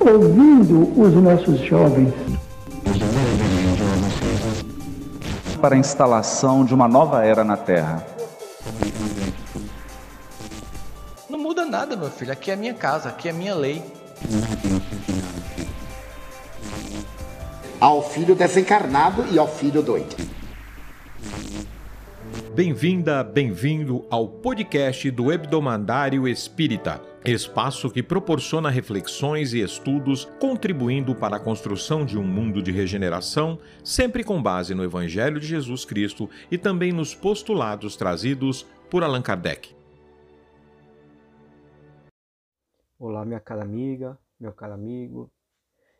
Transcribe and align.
ouvindo 0.00 1.00
os 1.00 1.14
nossos 1.14 1.60
jovens. 1.60 2.14
Para 5.60 5.74
a 5.74 5.78
instalação 5.78 6.64
de 6.64 6.72
uma 6.72 6.88
nova 6.88 7.24
era 7.24 7.44
na 7.44 7.56
Terra. 7.56 8.06
Não 11.28 11.38
muda 11.38 11.64
nada, 11.64 11.96
meu 11.96 12.10
filho. 12.10 12.32
Aqui 12.32 12.50
é 12.50 12.54
a 12.54 12.56
minha 12.56 12.74
casa, 12.74 13.08
aqui 13.08 13.28
é 13.28 13.30
a 13.30 13.34
minha 13.34 13.54
lei. 13.54 13.82
Ao 17.80 18.02
filho 18.02 18.34
desencarnado 18.34 19.26
e 19.30 19.38
ao 19.38 19.48
filho 19.48 19.82
doido. 19.82 20.27
Bem-vinda, 22.58 23.22
bem-vindo 23.22 24.04
ao 24.10 24.28
podcast 24.28 25.08
do 25.12 25.30
Hebdomadário 25.30 26.26
Espírita, 26.26 27.00
espaço 27.24 27.88
que 27.88 28.02
proporciona 28.02 28.68
reflexões 28.68 29.54
e 29.54 29.60
estudos 29.60 30.24
contribuindo 30.40 31.14
para 31.14 31.36
a 31.36 31.40
construção 31.40 32.04
de 32.04 32.18
um 32.18 32.24
mundo 32.24 32.60
de 32.60 32.72
regeneração, 32.72 33.60
sempre 33.84 34.24
com 34.24 34.42
base 34.42 34.74
no 34.74 34.82
Evangelho 34.82 35.38
de 35.38 35.46
Jesus 35.46 35.84
Cristo 35.84 36.28
e 36.50 36.58
também 36.58 36.90
nos 36.92 37.14
postulados 37.14 37.94
trazidos 37.94 38.64
por 38.90 39.04
Allan 39.04 39.22
Kardec. 39.22 39.72
Olá, 42.98 43.24
minha 43.24 43.38
cara 43.38 43.62
amiga, 43.62 44.18
meu 44.40 44.52
caro 44.52 44.74
amigo. 44.74 45.30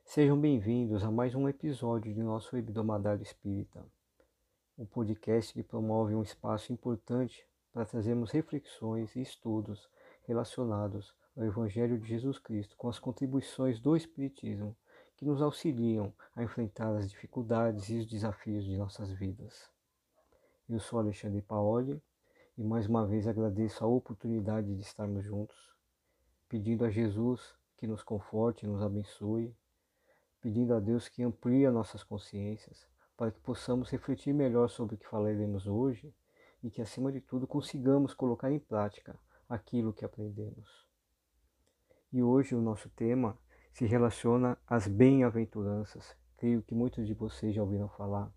Sejam 0.05 0.37
bem-vindos 0.37 1.05
a 1.05 1.11
mais 1.13 1.37
um 1.37 1.49
episódio 1.49 2.13
de 2.13 2.21
nosso 2.21 2.57
Hebdomadário 2.57 3.23
Espírita 3.23 3.87
um 4.79 4.87
podcast 4.87 5.53
que 5.53 5.63
promove 5.65 6.15
um 6.15 6.23
espaço 6.23 6.73
importante 6.73 7.45
para 7.73 7.85
trazermos 7.85 8.31
reflexões 8.31 9.17
e 9.17 9.21
estudos 9.21 9.91
relacionados 10.23 11.13
ao 11.37 11.45
Evangelho 11.45 11.99
de 11.99 12.07
Jesus 12.07 12.39
Cristo 12.39 12.77
com 12.77 12.89
as 12.89 12.97
contribuições 12.97 13.81
do 13.81 13.97
Espiritismo 13.97 14.77
que 15.17 15.25
nos 15.25 15.43
auxiliam 15.43 16.15
a 16.37 16.45
enfrentar 16.45 16.95
as 16.95 17.11
dificuldades 17.11 17.89
e 17.89 17.97
os 17.97 18.07
desafios 18.07 18.65
de 18.65 18.77
nossas 18.77 19.11
vidas. 19.11 19.69
Eu 20.69 20.79
sou 20.79 21.01
Alexandre 21.01 21.43
Paoli 21.43 22.01
e 22.57 22.63
mais 22.63 22.87
uma 22.87 23.05
vez 23.05 23.27
agradeço 23.27 23.85
a 23.85 23.89
oportunidade 23.89 24.73
de 24.77 24.83
estarmos 24.83 25.25
juntos, 25.25 25.75
pedindo 26.49 26.85
a 26.85 26.91
Jesus 26.91 27.53
que 27.79 27.87
nos 27.89 28.05
conforte 28.05 28.65
nos 28.65 28.81
abençoe, 28.81 29.53
pedindo 30.41 30.73
a 30.73 30.79
Deus 30.79 31.09
que 31.09 31.25
amplie 31.25 31.69
nossas 31.69 32.05
consciências 32.05 32.87
para 33.19 33.33
que 33.33 33.41
possamos 33.41 33.91
refletir 33.91 34.33
melhor 34.33 34.71
sobre 34.71 34.95
o 34.95 34.99
que 34.99 35.09
falaremos 35.09 35.67
hoje 35.67 36.15
e 36.63 36.71
que, 36.71 36.81
acima 36.81 37.11
de 37.11 37.21
tudo, 37.21 37.49
consigamos 37.49 38.15
colocar 38.15 38.53
em 38.53 38.61
prática 38.61 39.19
aquilo 39.49 39.93
que 39.93 40.05
aprendemos. 40.05 40.87
E 42.13 42.23
hoje 42.23 42.55
o 42.55 42.61
nosso 42.61 42.89
tema 42.91 43.37
se 43.73 43.87
relaciona 43.87 44.57
às 44.65 44.87
bem-aventuranças. 44.87 46.17
Creio 46.37 46.63
que 46.63 46.77
muitos 46.77 47.09
de 47.09 47.13
vocês 47.13 47.53
já 47.57 47.61
ouviram 47.61 47.89
falar. 47.89 48.33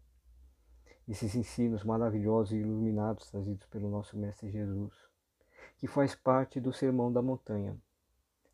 Esses 1.08 1.36
ensinos 1.36 1.84
maravilhosos 1.84 2.52
e 2.52 2.58
iluminados 2.58 3.30
trazidos 3.30 3.68
pelo 3.68 3.88
nosso 3.88 4.18
Mestre 4.18 4.50
Jesus, 4.50 4.96
que 5.78 5.86
faz 5.86 6.16
parte 6.16 6.59
do 6.59 6.74
Sermão 6.74 7.14
da 7.14 7.22
Montanha. 7.22 7.78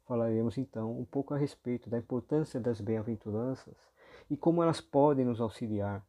Falaremos 0.06 0.58
então 0.58 1.00
um 1.00 1.06
pouco 1.06 1.34
a 1.34 1.38
respeito 1.38 1.90
da 1.90 1.98
importância 1.98 2.60
das 2.60 2.82
bem-aventuranças 2.82 3.78
e 4.30 4.36
como 4.36 4.62
elas 4.62 4.82
podem 4.82 5.24
nos 5.24 5.40
auxiliar 5.40 6.06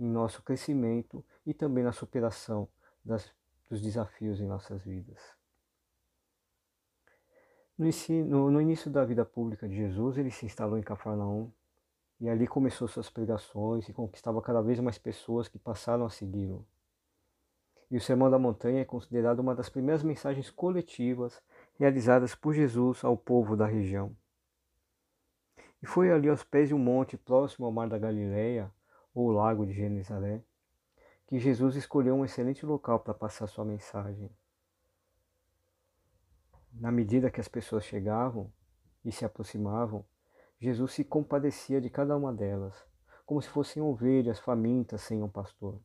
em 0.00 0.08
nosso 0.08 0.42
crescimento 0.42 1.22
e 1.44 1.52
também 1.52 1.84
na 1.84 1.92
superação 1.92 2.66
das, 3.04 3.30
dos 3.68 3.82
desafios 3.82 4.40
em 4.40 4.46
nossas 4.46 4.82
vidas. 4.82 5.20
No, 7.76 7.86
ensino, 7.86 8.50
no 8.50 8.60
início 8.60 8.90
da 8.90 9.04
vida 9.04 9.24
pública 9.24 9.68
de 9.68 9.76
Jesus, 9.76 10.16
ele 10.16 10.30
se 10.30 10.46
instalou 10.46 10.78
em 10.78 10.82
Cafarnaum 10.82 11.52
e 12.18 12.28
ali 12.28 12.46
começou 12.46 12.88
suas 12.88 13.10
pregações 13.10 13.88
e 13.88 13.92
conquistava 13.92 14.40
cada 14.40 14.62
vez 14.62 14.80
mais 14.80 14.98
pessoas 14.98 15.48
que 15.48 15.58
passaram 15.58 16.06
a 16.06 16.10
segui-lo. 16.10 16.66
E 17.90 17.96
o 17.96 18.00
Sermão 18.00 18.30
da 18.30 18.38
Montanha 18.38 18.80
é 18.80 18.84
considerado 18.84 19.40
uma 19.40 19.54
das 19.54 19.68
primeiras 19.68 20.02
mensagens 20.02 20.50
coletivas 20.50 21.42
realizadas 21.78 22.34
por 22.34 22.54
Jesus 22.54 23.04
ao 23.04 23.16
povo 23.16 23.56
da 23.56 23.66
região. 23.66 24.16
E 25.82 25.86
foi 25.86 26.10
ali 26.10 26.28
aos 26.28 26.44
pés 26.44 26.68
de 26.68 26.74
um 26.74 26.78
monte 26.78 27.16
próximo 27.16 27.66
ao 27.66 27.72
mar 27.72 27.88
da 27.88 27.98
Galileia 27.98 28.70
ou 29.14 29.30
lago 29.30 29.66
de 29.66 29.72
Genezaré, 29.72 30.42
que 31.26 31.38
Jesus 31.38 31.76
escolheu 31.76 32.14
um 32.14 32.24
excelente 32.24 32.66
local 32.66 33.00
para 33.00 33.14
passar 33.14 33.46
sua 33.46 33.64
mensagem. 33.64 34.30
Na 36.72 36.90
medida 36.90 37.30
que 37.30 37.40
as 37.40 37.48
pessoas 37.48 37.84
chegavam 37.84 38.52
e 39.04 39.12
se 39.12 39.24
aproximavam, 39.24 40.04
Jesus 40.58 40.92
se 40.92 41.04
compadecia 41.04 41.80
de 41.80 41.88
cada 41.88 42.16
uma 42.16 42.32
delas, 42.32 42.74
como 43.24 43.40
se 43.40 43.48
fossem 43.48 43.82
ovelhas 43.82 44.38
famintas 44.38 45.02
sem 45.02 45.22
um 45.22 45.28
pastor. 45.28 45.80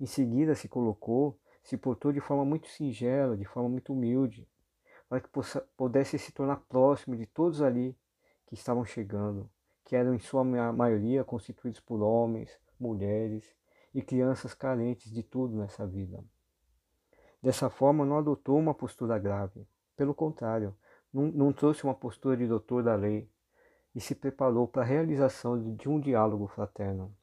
Em 0.00 0.06
seguida 0.06 0.54
se 0.54 0.68
colocou, 0.68 1.38
se 1.62 1.76
portou 1.76 2.12
de 2.12 2.20
forma 2.20 2.44
muito 2.44 2.68
singela, 2.68 3.36
de 3.36 3.44
forma 3.44 3.68
muito 3.68 3.92
humilde, 3.92 4.48
para 5.08 5.20
que 5.20 5.28
pudesse 5.76 6.18
se 6.18 6.32
tornar 6.32 6.60
próximo 6.68 7.16
de 7.16 7.26
todos 7.26 7.62
ali 7.62 7.96
que 8.46 8.54
estavam 8.54 8.84
chegando, 8.84 9.50
que 9.86 9.94
eram 9.94 10.14
em 10.14 10.18
sua 10.18 10.42
maioria 10.44 11.24
constituídos 11.24 11.78
por 11.78 12.02
homens, 12.02 12.50
mulheres 12.78 13.56
e 13.94 14.02
crianças 14.02 14.52
carentes 14.52 15.10
de 15.12 15.22
tudo 15.22 15.56
nessa 15.56 15.86
vida. 15.86 16.22
Dessa 17.40 17.70
forma, 17.70 18.04
não 18.04 18.18
adotou 18.18 18.58
uma 18.58 18.74
postura 18.74 19.16
grave, 19.16 19.64
pelo 19.96 20.12
contrário, 20.12 20.76
não, 21.12 21.28
não 21.28 21.52
trouxe 21.52 21.84
uma 21.84 21.94
postura 21.94 22.36
de 22.36 22.48
doutor 22.48 22.82
da 22.82 22.96
lei 22.96 23.30
e 23.94 24.00
se 24.00 24.14
preparou 24.14 24.66
para 24.66 24.82
a 24.82 24.84
realização 24.84 25.76
de 25.76 25.88
um 25.88 26.00
diálogo 26.00 26.48
fraterno. 26.48 27.16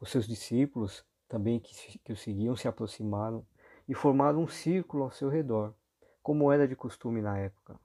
Os 0.00 0.10
seus 0.10 0.26
discípulos, 0.26 1.04
também 1.28 1.60
que, 1.60 1.98
que 1.98 2.12
o 2.12 2.16
seguiam, 2.16 2.56
se 2.56 2.66
aproximaram 2.66 3.46
e 3.86 3.94
formaram 3.94 4.40
um 4.40 4.48
círculo 4.48 5.04
ao 5.04 5.10
seu 5.10 5.28
redor, 5.28 5.74
como 6.22 6.50
era 6.50 6.66
de 6.66 6.74
costume 6.74 7.20
na 7.20 7.36
época. 7.36 7.78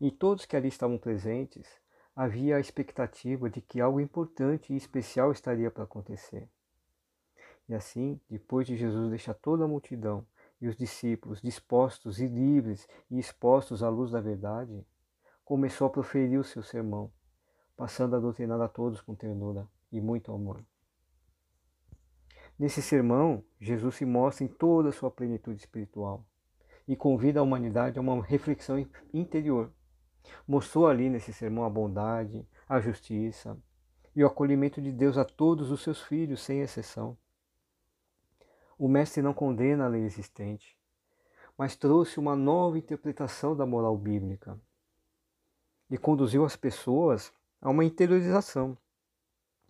E 0.00 0.10
todos 0.10 0.44
que 0.44 0.56
ali 0.56 0.66
estavam 0.66 0.98
presentes 0.98 1.83
havia 2.14 2.56
a 2.56 2.60
expectativa 2.60 3.50
de 3.50 3.60
que 3.60 3.80
algo 3.80 4.00
importante 4.00 4.72
e 4.72 4.76
especial 4.76 5.32
estaria 5.32 5.70
para 5.70 5.84
acontecer. 5.84 6.48
E 7.68 7.74
assim, 7.74 8.20
depois 8.28 8.66
de 8.66 8.76
Jesus 8.76 9.10
deixar 9.10 9.34
toda 9.34 9.64
a 9.64 9.68
multidão 9.68 10.26
e 10.60 10.68
os 10.68 10.76
discípulos 10.76 11.42
dispostos 11.42 12.20
e 12.20 12.26
livres 12.26 12.88
e 13.10 13.18
expostos 13.18 13.82
à 13.82 13.88
luz 13.88 14.10
da 14.10 14.20
verdade, 14.20 14.86
começou 15.44 15.86
a 15.86 15.90
proferir 15.90 16.38
o 16.38 16.44
seu 16.44 16.62
sermão, 16.62 17.12
passando 17.76 18.16
a 18.16 18.20
doutrinar 18.20 18.60
a 18.60 18.68
todos 18.68 19.00
com 19.00 19.14
ternura 19.14 19.68
e 19.90 20.00
muito 20.00 20.32
amor. 20.32 20.64
Nesse 22.58 22.80
sermão, 22.80 23.44
Jesus 23.60 23.96
se 23.96 24.04
mostra 24.04 24.44
em 24.44 24.48
toda 24.48 24.90
a 24.90 24.92
sua 24.92 25.10
plenitude 25.10 25.60
espiritual 25.60 26.24
e 26.86 26.94
convida 26.94 27.40
a 27.40 27.42
humanidade 27.42 27.98
a 27.98 28.02
uma 28.02 28.22
reflexão 28.22 28.86
interior 29.12 29.72
Mostrou 30.46 30.86
ali 30.86 31.08
nesse 31.08 31.32
sermão 31.32 31.64
a 31.64 31.70
bondade, 31.70 32.46
a 32.68 32.80
justiça 32.80 33.58
e 34.14 34.22
o 34.22 34.26
acolhimento 34.26 34.80
de 34.80 34.92
Deus 34.92 35.18
a 35.18 35.24
todos 35.24 35.70
os 35.70 35.82
seus 35.82 36.00
filhos, 36.02 36.42
sem 36.42 36.60
exceção. 36.60 37.16
O 38.78 38.88
Mestre 38.88 39.22
não 39.22 39.34
condena 39.34 39.84
a 39.84 39.88
lei 39.88 40.02
existente, 40.02 40.76
mas 41.56 41.76
trouxe 41.76 42.18
uma 42.18 42.34
nova 42.34 42.78
interpretação 42.78 43.56
da 43.56 43.64
moral 43.64 43.96
bíblica 43.96 44.60
e 45.90 45.96
conduziu 45.96 46.44
as 46.44 46.56
pessoas 46.56 47.32
a 47.60 47.70
uma 47.70 47.84
interiorização, 47.84 48.76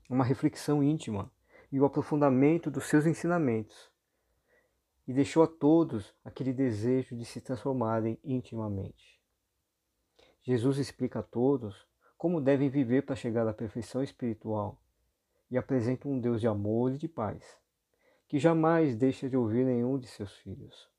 uma 0.09 0.25
reflexão 0.25 0.83
íntima 0.83 1.31
e 1.71 1.81
o 1.81 1.85
aprofundamento 1.85 2.71
dos 2.71 2.87
seus 2.87 3.05
ensinamentos, 3.05 3.91
e 5.07 5.13
deixou 5.13 5.43
a 5.43 5.47
todos 5.47 6.15
aquele 6.25 6.53
desejo 6.53 7.15
de 7.17 7.25
se 7.25 7.41
transformarem 7.41 8.19
intimamente. 8.25 9.14
Jesus 10.45 10.77
explica 10.77 11.21
a 11.21 11.23
todos 11.23 11.89
como 12.19 12.39
devem 12.39 12.69
viver 12.69 13.03
para 13.03 13.17
chegar 13.17 13.49
à 13.49 13.55
perfeição 13.55 14.03
espiritual 14.03 14.79
e 15.51 15.57
apresenta 15.57 16.07
um 16.07 16.21
Deus 16.21 16.39
de 16.39 16.47
amor 16.47 16.93
e 16.93 16.99
de 16.99 17.09
paz, 17.09 17.59
que 18.29 18.39
jamais 18.39 18.95
deixa 18.95 19.29
de 19.29 19.39
ouvir 19.39 19.65
nenhum 19.65 19.99
de 19.99 20.07
seus 20.07 20.35
filhos. 20.37 20.91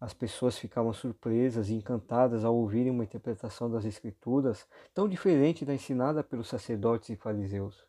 As 0.00 0.12
pessoas 0.12 0.58
ficavam 0.58 0.92
surpresas 0.92 1.68
e 1.68 1.74
encantadas 1.74 2.44
ao 2.44 2.56
ouvirem 2.56 2.90
uma 2.90 3.04
interpretação 3.04 3.70
das 3.70 3.84
Escrituras 3.84 4.66
tão 4.92 5.08
diferente 5.08 5.64
da 5.64 5.74
ensinada 5.74 6.24
pelos 6.24 6.48
sacerdotes 6.48 7.10
e 7.10 7.16
fariseus, 7.16 7.86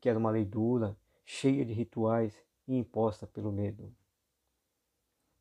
que 0.00 0.08
era 0.08 0.18
uma 0.18 0.30
lei 0.30 0.44
dura, 0.44 0.96
cheia 1.24 1.64
de 1.64 1.72
rituais 1.72 2.40
e 2.68 2.76
imposta 2.76 3.26
pelo 3.26 3.50
medo. 3.50 3.92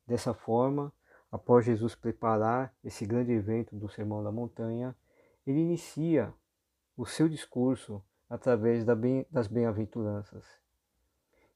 Dessa 0.08 0.34
forma, 0.34 0.92
Após 1.32 1.66
Jesus 1.66 1.96
preparar 1.96 2.74
esse 2.84 3.06
grande 3.06 3.32
evento 3.32 3.76
do 3.76 3.90
Sermão 3.90 4.24
da 4.24 4.32
Montanha, 4.32 4.96
ele 5.46 5.60
inicia 5.60 6.34
o 6.96 7.06
seu 7.06 7.28
discurso 7.28 8.04
através 8.30 8.86
das 9.30 9.48
bem-aventuranças. 9.48 10.46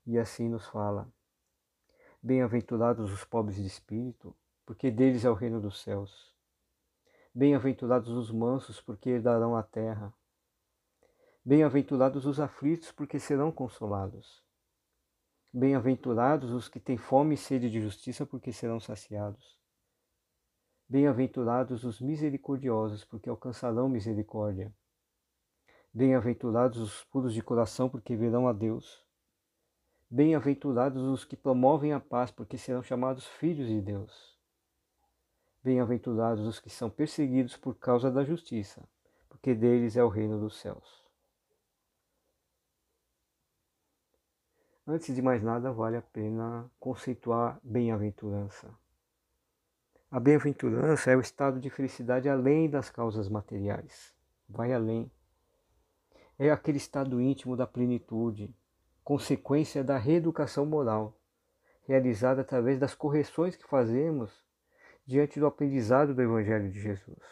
E 0.05 0.17
assim 0.17 0.49
nos 0.49 0.65
fala: 0.67 1.11
Bem-aventurados 2.21 3.11
os 3.11 3.23
pobres 3.23 3.57
de 3.57 3.65
espírito, 3.65 4.35
porque 4.65 4.91
deles 4.91 5.23
é 5.23 5.29
o 5.29 5.33
reino 5.33 5.61
dos 5.61 5.81
céus. 5.81 6.35
Bem-aventurados 7.33 8.09
os 8.09 8.31
mansos, 8.31 8.81
porque 8.81 9.09
herdarão 9.11 9.55
a 9.55 9.63
terra. 9.63 10.13
Bem-aventurados 11.45 12.25
os 12.25 12.39
aflitos, 12.39 12.91
porque 12.91 13.19
serão 13.19 13.51
consolados. 13.51 14.43
Bem-aventurados 15.53 16.51
os 16.51 16.67
que 16.67 16.79
têm 16.79 16.97
fome 16.97 17.35
e 17.35 17.37
sede 17.37 17.69
de 17.69 17.81
justiça, 17.81 18.25
porque 18.25 18.51
serão 18.51 18.79
saciados. 18.79 19.58
Bem-aventurados 20.91 21.83
os 21.83 22.01
misericordiosos, 22.01 23.05
porque 23.05 23.29
alcançarão 23.29 23.87
misericórdia. 23.87 24.73
Bem-aventurados 25.93 26.79
os 26.79 27.03
puros 27.03 27.31
de 27.31 27.43
coração, 27.43 27.87
porque 27.87 28.15
verão 28.15 28.47
a 28.47 28.53
Deus. 28.53 29.05
Bem-aventurados 30.09 31.03
os 31.03 31.23
que 31.23 31.37
promovem 31.37 31.93
a 31.93 31.99
paz, 31.99 32.31
porque 32.31 32.57
serão 32.57 32.81
chamados 32.81 33.27
filhos 33.27 33.67
de 33.67 33.79
Deus. 33.79 34.35
Bem-aventurados 35.63 36.47
os 36.47 36.59
que 36.59 36.71
são 36.71 36.89
perseguidos 36.89 37.55
por 37.55 37.75
causa 37.75 38.09
da 38.09 38.23
justiça, 38.23 38.83
porque 39.29 39.53
deles 39.53 39.95
é 39.95 40.03
o 40.03 40.09
reino 40.09 40.39
dos 40.39 40.59
céus. 40.59 41.05
Antes 44.87 45.13
de 45.13 45.21
mais 45.21 45.43
nada, 45.43 45.71
vale 45.71 45.97
a 45.97 46.01
pena 46.01 46.67
conceituar 46.79 47.59
bem-aventurança. 47.61 48.75
A 50.11 50.19
bem-aventurança 50.19 51.11
é 51.11 51.15
o 51.15 51.21
estado 51.21 51.59
de 51.59 51.69
felicidade 51.69 52.27
além 52.27 52.67
das 52.67 52.89
causas 52.89 53.29
materiais. 53.29 54.11
Vai 54.49 54.73
além. 54.73 55.11
É 56.39 56.49
aquele 56.49 56.77
estado 56.77 57.21
íntimo 57.21 57.55
da 57.55 57.67
plenitude, 57.67 58.51
consequência 59.03 59.83
da 59.83 59.99
reeducação 59.99 60.65
moral, 60.65 61.15
realizada 61.83 62.41
através 62.41 62.79
das 62.79 62.95
correções 62.95 63.55
que 63.55 63.67
fazemos 63.67 64.43
diante 65.05 65.39
do 65.39 65.45
aprendizado 65.45 66.15
do 66.15 66.21
Evangelho 66.23 66.71
de 66.71 66.79
Jesus. 66.79 67.23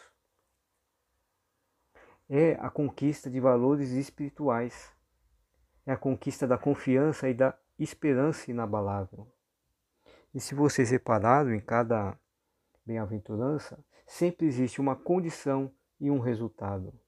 É 2.28 2.52
a 2.60 2.70
conquista 2.70 3.28
de 3.28 3.40
valores 3.40 3.90
espirituais, 3.90 4.92
é 5.84 5.90
a 5.90 5.96
conquista 5.96 6.46
da 6.46 6.56
confiança 6.56 7.28
e 7.28 7.34
da 7.34 7.58
esperança 7.76 8.52
inabalável. 8.52 9.26
E 10.32 10.40
se 10.40 10.54
vocês 10.54 10.90
repararam, 10.90 11.52
em 11.52 11.60
cada 11.60 12.16
bem-aventurança, 12.88 13.78
sempre 14.06 14.46
existe 14.46 14.80
uma 14.80 14.96
condição 14.96 15.70
e 16.00 16.10
um 16.10 16.18
resultado. 16.18 16.98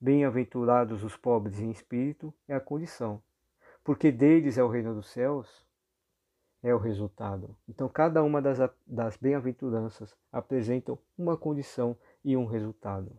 Bem-aventurados 0.00 1.04
os 1.04 1.16
pobres 1.16 1.60
em 1.60 1.70
espírito 1.70 2.34
é 2.48 2.54
a 2.54 2.60
condição, 2.60 3.22
porque 3.84 4.10
deles 4.10 4.58
é 4.58 4.64
o 4.64 4.68
reino 4.68 4.92
dos 4.92 5.06
céus, 5.06 5.64
é 6.64 6.74
o 6.74 6.78
resultado. 6.78 7.56
Então, 7.68 7.88
cada 7.88 8.24
uma 8.24 8.42
das, 8.42 8.58
das 8.84 9.16
bem-aventuranças 9.16 10.16
apresentam 10.32 10.98
uma 11.16 11.36
condição 11.36 11.96
e 12.24 12.36
um 12.36 12.46
resultado. 12.46 13.16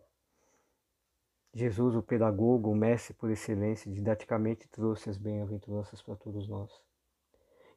Jesus, 1.54 1.96
o 1.96 2.02
pedagogo, 2.02 2.70
o 2.70 2.76
mestre 2.76 3.14
por 3.14 3.32
excelência, 3.32 3.90
didaticamente 3.90 4.68
trouxe 4.68 5.10
as 5.10 5.18
bem-aventuranças 5.18 6.02
para 6.02 6.18
todos 6.18 6.50
nós. 6.50 6.70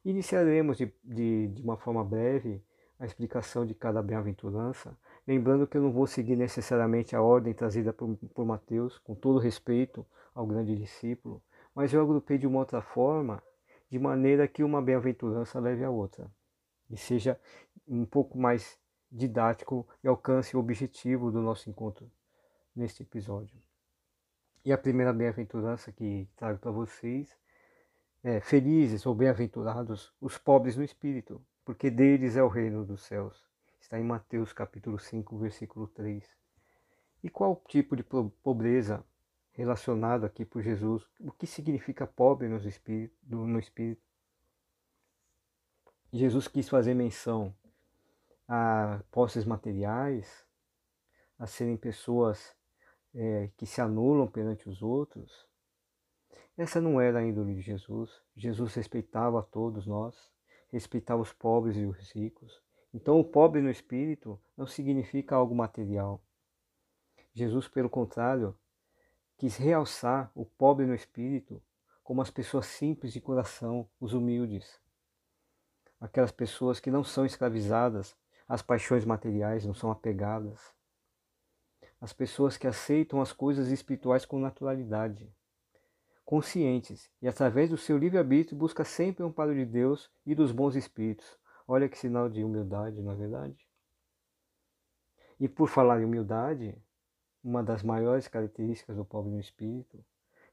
Iniciaremos 0.03 0.77
de, 0.77 0.93
de, 1.01 1.47
de 1.47 1.61
uma 1.61 1.77
forma 1.77 2.03
breve 2.03 2.61
a 2.99 3.05
explicação 3.05 3.65
de 3.65 3.73
cada 3.73 4.03
bem-aventurança, 4.03 4.95
lembrando 5.25 5.65
que 5.65 5.77
eu 5.77 5.81
não 5.81 5.91
vou 5.91 6.05
seguir 6.05 6.35
necessariamente 6.35 7.15
a 7.15 7.21
ordem 7.21 7.53
trazida 7.53 7.93
por, 7.93 8.15
por 8.33 8.45
Mateus, 8.45 8.97
com 8.99 9.15
todo 9.15 9.39
respeito 9.39 10.05
ao 10.35 10.45
grande 10.45 10.75
discípulo, 10.75 11.41
mas 11.73 11.93
eu 11.93 12.01
agrupei 12.01 12.37
de 12.37 12.45
uma 12.45 12.59
outra 12.59 12.81
forma, 12.81 13.41
de 13.89 13.97
maneira 13.97 14.47
que 14.47 14.63
uma 14.63 14.81
bem-aventurança 14.81 15.59
leve 15.59 15.83
a 15.83 15.89
outra, 15.89 16.29
e 16.89 16.97
seja 16.97 17.39
um 17.87 18.05
pouco 18.05 18.37
mais 18.37 18.77
didático 19.09 19.87
e 20.03 20.07
alcance 20.07 20.55
o 20.55 20.59
objetivo 20.59 21.31
do 21.31 21.41
nosso 21.41 21.69
encontro 21.69 22.11
neste 22.75 23.03
episódio. 23.03 23.57
E 24.63 24.73
a 24.73 24.77
primeira 24.77 25.13
bem-aventurança 25.13 25.91
que 25.91 26.27
trago 26.35 26.59
para 26.59 26.69
vocês 26.69 27.35
é: 28.21 28.41
Felizes 28.41 29.05
ou 29.05 29.15
bem-aventurados 29.15 30.13
os 30.19 30.37
pobres 30.37 30.75
no 30.75 30.83
espírito, 30.83 31.41
porque 31.69 31.91
deles 31.91 32.35
é 32.35 32.41
o 32.41 32.47
reino 32.47 32.83
dos 32.83 33.03
céus. 33.03 33.45
Está 33.79 33.99
em 33.99 34.03
Mateus 34.03 34.51
capítulo 34.51 34.97
5, 34.97 35.37
versículo 35.37 35.87
3. 35.87 36.27
E 37.23 37.29
qual 37.29 37.61
tipo 37.67 37.95
de 37.95 38.01
pobreza 38.01 39.05
relacionado 39.51 40.25
aqui 40.25 40.43
por 40.43 40.63
Jesus? 40.63 41.07
O 41.19 41.31
que 41.31 41.45
significa 41.45 42.07
pobre 42.07 42.47
no 42.47 42.57
espírito? 42.57 43.15
No 43.23 43.59
espírito? 43.59 44.01
Jesus 46.11 46.47
quis 46.47 46.67
fazer 46.67 46.95
menção 46.95 47.55
a 48.47 49.03
posses 49.11 49.45
materiais, 49.45 50.43
a 51.37 51.45
serem 51.45 51.77
pessoas 51.77 52.57
é, 53.13 53.51
que 53.55 53.67
se 53.67 53.79
anulam 53.79 54.25
perante 54.25 54.67
os 54.67 54.81
outros. 54.81 55.47
Essa 56.57 56.81
não 56.81 56.99
era 56.99 57.19
a 57.19 57.23
índole 57.23 57.53
de 57.53 57.61
Jesus. 57.61 58.23
Jesus 58.35 58.73
respeitava 58.73 59.39
a 59.41 59.43
todos 59.43 59.85
nós 59.85 60.38
respeitar 60.71 61.15
os 61.15 61.33
pobres 61.33 61.75
e 61.77 61.85
os 61.85 62.11
ricos. 62.11 62.61
Então, 62.93 63.19
o 63.19 63.23
pobre 63.23 63.61
no 63.61 63.69
espírito 63.69 64.39
não 64.57 64.65
significa 64.65 65.35
algo 65.35 65.55
material. 65.55 66.21
Jesus, 67.33 67.67
pelo 67.67 67.89
contrário, 67.89 68.57
quis 69.37 69.55
realçar 69.57 70.31
o 70.33 70.45
pobre 70.45 70.85
no 70.85 70.95
espírito 70.95 71.61
como 72.03 72.21
as 72.21 72.31
pessoas 72.31 72.65
simples 72.65 73.13
de 73.13 73.21
coração, 73.21 73.87
os 73.99 74.13
humildes. 74.13 74.81
Aquelas 76.01 76.31
pessoas 76.31 76.79
que 76.79 76.89
não 76.89 77.03
são 77.03 77.25
escravizadas 77.25 78.17
às 78.47 78.61
paixões 78.61 79.05
materiais, 79.05 79.65
não 79.65 79.75
são 79.75 79.91
apegadas. 79.91 80.73
As 82.01 82.13
pessoas 82.13 82.57
que 82.57 82.65
aceitam 82.65 83.21
as 83.21 83.31
coisas 83.31 83.67
espirituais 83.69 84.25
com 84.25 84.39
naturalidade 84.39 85.31
conscientes 86.29 87.09
e, 87.23 87.27
através 87.27 87.71
do 87.71 87.75
seu 87.75 87.97
livre-arbítrio, 87.97 88.55
busca 88.55 88.85
sempre 88.85 89.23
um 89.23 89.29
amparo 89.29 89.51
de 89.51 89.65
Deus 89.65 90.11
e 90.23 90.35
dos 90.35 90.51
bons 90.51 90.75
espíritos. 90.75 91.25
Olha 91.67 91.89
que 91.89 91.97
sinal 91.97 92.29
de 92.29 92.43
humildade, 92.43 93.01
não 93.01 93.13
é 93.13 93.15
verdade? 93.15 93.67
E 95.39 95.49
por 95.49 95.67
falar 95.67 95.99
em 95.99 96.05
humildade, 96.05 96.77
uma 97.43 97.63
das 97.63 97.81
maiores 97.81 98.27
características 98.27 98.95
do 98.95 99.03
pobre 99.03 99.31
no 99.31 99.39
espírito, 99.39 100.05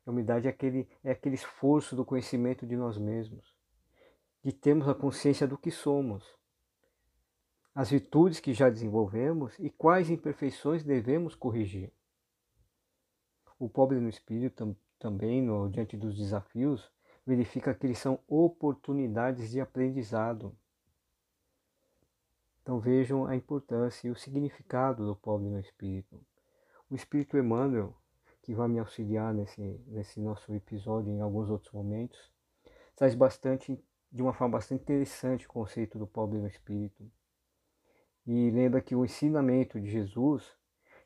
a 0.06 0.10
humildade 0.10 0.46
é 0.46 0.50
aquele, 0.50 0.88
é 1.04 1.10
aquele 1.10 1.34
esforço 1.34 1.94
do 1.94 2.06
conhecimento 2.06 2.66
de 2.66 2.74
nós 2.74 2.96
mesmos, 2.96 3.54
de 4.42 4.54
termos 4.54 4.88
a 4.88 4.94
consciência 4.94 5.46
do 5.46 5.58
que 5.58 5.70
somos, 5.70 6.24
as 7.74 7.90
virtudes 7.90 8.40
que 8.40 8.54
já 8.54 8.70
desenvolvemos 8.70 9.54
e 9.58 9.68
quais 9.68 10.08
imperfeições 10.08 10.82
devemos 10.82 11.34
corrigir. 11.34 11.92
O 13.58 13.68
pobre 13.68 14.00
no 14.00 14.08
espírito 14.08 14.74
também 14.98 15.42
no, 15.42 15.68
diante 15.68 15.96
dos 15.96 16.16
desafios, 16.16 16.90
verifica 17.26 17.74
que 17.74 17.86
eles 17.86 17.98
são 17.98 18.18
oportunidades 18.28 19.50
de 19.50 19.60
aprendizado. 19.60 20.56
Então 22.62 22.78
vejam 22.78 23.26
a 23.26 23.36
importância 23.36 24.08
e 24.08 24.10
o 24.10 24.16
significado 24.16 25.06
do 25.06 25.16
pobre 25.16 25.48
no 25.48 25.58
espírito. 25.58 26.20
O 26.88 26.94
Espírito 26.94 27.36
Emmanuel, 27.36 27.96
que 28.42 28.54
vai 28.54 28.68
me 28.68 28.78
auxiliar 28.78 29.34
nesse, 29.34 29.60
nesse 29.88 30.20
nosso 30.20 30.54
episódio 30.54 31.12
em 31.12 31.20
alguns 31.20 31.50
outros 31.50 31.72
momentos, 31.72 32.32
traz 32.94 33.14
bastante, 33.14 33.76
de 34.10 34.22
uma 34.22 34.32
forma 34.32 34.58
bastante 34.58 34.82
interessante 34.82 35.46
o 35.46 35.48
conceito 35.48 35.98
do 35.98 36.06
pobre 36.06 36.38
no 36.38 36.46
espírito. 36.46 37.10
E 38.24 38.50
lembra 38.50 38.80
que 38.80 38.94
o 38.94 39.04
ensinamento 39.04 39.80
de 39.80 39.90
Jesus 39.90 40.56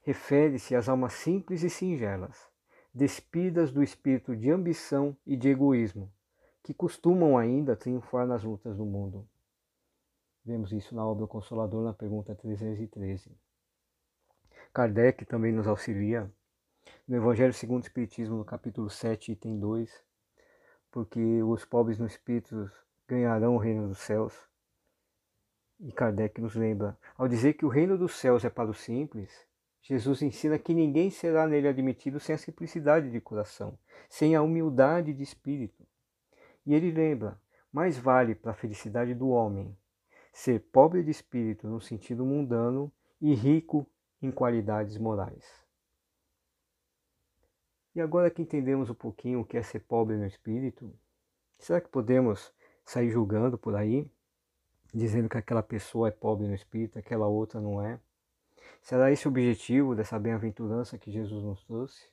refere-se 0.03 0.75
às 0.75 0.89
almas 0.89 1.15
simples 1.15 1.63
e 1.63 1.71
singelas, 1.71 2.50
despidas 2.93 3.73
do 3.73 3.83
espírito 3.83 4.37
de 4.37 4.51
ambição 4.51 5.17
e 5.27 5.37
de 5.37 5.49
egoísmo, 5.49 6.13
que 6.63 6.75
costumam 6.75 7.39
ainda 7.39 7.77
triunfar 7.77 8.27
nas 8.27 8.43
lutas 8.43 8.77
do 8.77 8.85
mundo. 8.85 9.29
Vemos 10.45 10.73
isso 10.73 10.95
na 10.95 11.07
obra 11.07 11.27
Consolador, 11.27 11.85
na 11.85 11.93
pergunta 11.93 12.35
313. 12.35 13.31
Kardec 14.73 15.25
também 15.25 15.53
nos 15.53 15.67
auxilia 15.67 16.31
no 17.07 17.17
Evangelho 17.17 17.53
segundo 17.53 17.83
o 17.83 17.87
Espiritismo, 17.87 18.37
no 18.37 18.45
capítulo 18.45 18.89
7, 18.89 19.33
item 19.33 19.59
2, 19.59 20.05
porque 20.91 21.43
os 21.43 21.65
pobres 21.65 21.99
no 21.99 22.07
espírito 22.07 22.71
ganharão 23.07 23.57
o 23.57 23.59
reino 23.59 23.89
dos 23.89 23.99
céus. 23.99 24.49
E 25.79 25.93
Kardec 25.93 26.41
nos 26.41 26.55
lembra, 26.55 26.97
ao 27.17 27.27
dizer 27.27 27.55
que 27.55 27.65
o 27.65 27.69
reino 27.69 27.97
dos 27.97 28.15
céus 28.15 28.45
é 28.45 28.51
para 28.51 28.71
os 28.71 28.81
simples, 28.81 29.47
Jesus 29.83 30.23
ensina 30.23 30.59
que 30.59 30.75
ninguém 30.75 31.11
será 31.11 31.47
nele 31.47 31.69
admitido 31.69 32.21
sem 32.21 32.35
a 32.35 32.39
simplicidade 32.39 33.11
de 33.11 33.21
coração, 33.21 33.79
sem 34.09 34.35
a 34.35 34.43
humildade 34.43 35.13
de 35.13 35.23
espírito. 35.23 35.87
E 36.67 36.75
ele 36.75 36.91
lembra: 36.91 37.41
mais 37.73 37.99
vale 37.99 38.35
para 38.35 38.53
a 38.53 38.55
felicidade 38.55 39.15
do 39.15 39.29
homem 39.29 39.77
ser 40.33 40.61
pobre 40.73 41.03
de 41.03 41.11
espírito 41.11 41.67
no 41.67 41.81
sentido 41.81 42.25
mundano 42.25 42.93
e 43.21 43.35
rico 43.35 43.87
em 44.23 44.31
qualidades 44.31 44.97
morais. 44.99 45.45
E 47.95 48.01
agora 48.01 48.31
que 48.31 48.43
entendemos 48.43 48.89
um 48.89 48.95
pouquinho 48.95 49.41
o 49.41 49.45
que 49.45 49.57
é 49.57 49.63
ser 49.63 49.81
pobre 49.81 50.17
no 50.17 50.27
espírito, 50.27 50.93
será 51.59 51.81
que 51.81 51.89
podemos 51.89 52.53
sair 52.85 53.11
julgando 53.11 53.59
por 53.59 53.75
aí, 53.75 54.09
dizendo 54.95 55.29
que 55.29 55.39
aquela 55.39 55.63
pessoa 55.63 56.09
é 56.09 56.11
pobre 56.11 56.47
no 56.47 56.55
espírito, 56.55 56.99
aquela 56.99 57.27
outra 57.27 57.61
não 57.61 57.85
é? 57.85 58.01
Será 58.83 59.11
esse 59.11 59.27
o 59.27 59.31
objetivo 59.31 59.95
dessa 59.95 60.19
bem-aventurança 60.19 60.99
que 60.99 61.11
Jesus 61.11 61.43
nos 61.45 61.65
trouxe? 61.65 62.09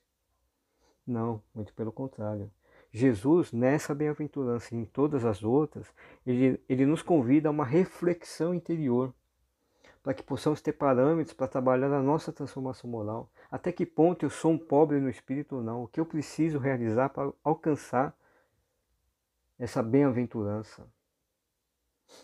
Não, 1.05 1.41
muito 1.55 1.73
pelo 1.73 1.91
contrário. 1.91 2.51
Jesus, 2.91 3.51
nessa 3.51 3.93
bem-aventurança 3.93 4.73
e 4.73 4.77
em 4.77 4.85
todas 4.85 5.25
as 5.25 5.43
outras, 5.43 5.87
ele, 6.25 6.61
ele 6.67 6.85
nos 6.85 7.01
convida 7.01 7.49
a 7.49 7.51
uma 7.51 7.65
reflexão 7.65 8.53
interior, 8.53 9.13
para 10.01 10.13
que 10.13 10.23
possamos 10.23 10.61
ter 10.61 10.73
parâmetros 10.73 11.33
para 11.33 11.47
trabalhar 11.47 11.89
na 11.89 12.01
nossa 12.01 12.31
transformação 12.31 12.89
moral. 12.89 13.29
Até 13.51 13.71
que 13.71 13.85
ponto 13.85 14.25
eu 14.25 14.29
sou 14.29 14.51
um 14.51 14.57
pobre 14.57 14.99
no 14.99 15.09
espírito 15.09 15.57
ou 15.57 15.63
não? 15.63 15.83
O 15.83 15.87
que 15.87 15.99
eu 15.99 16.05
preciso 16.05 16.57
realizar 16.57 17.09
para 17.09 17.31
alcançar 17.43 18.17
essa 19.59 19.83
bem-aventurança? 19.83 20.87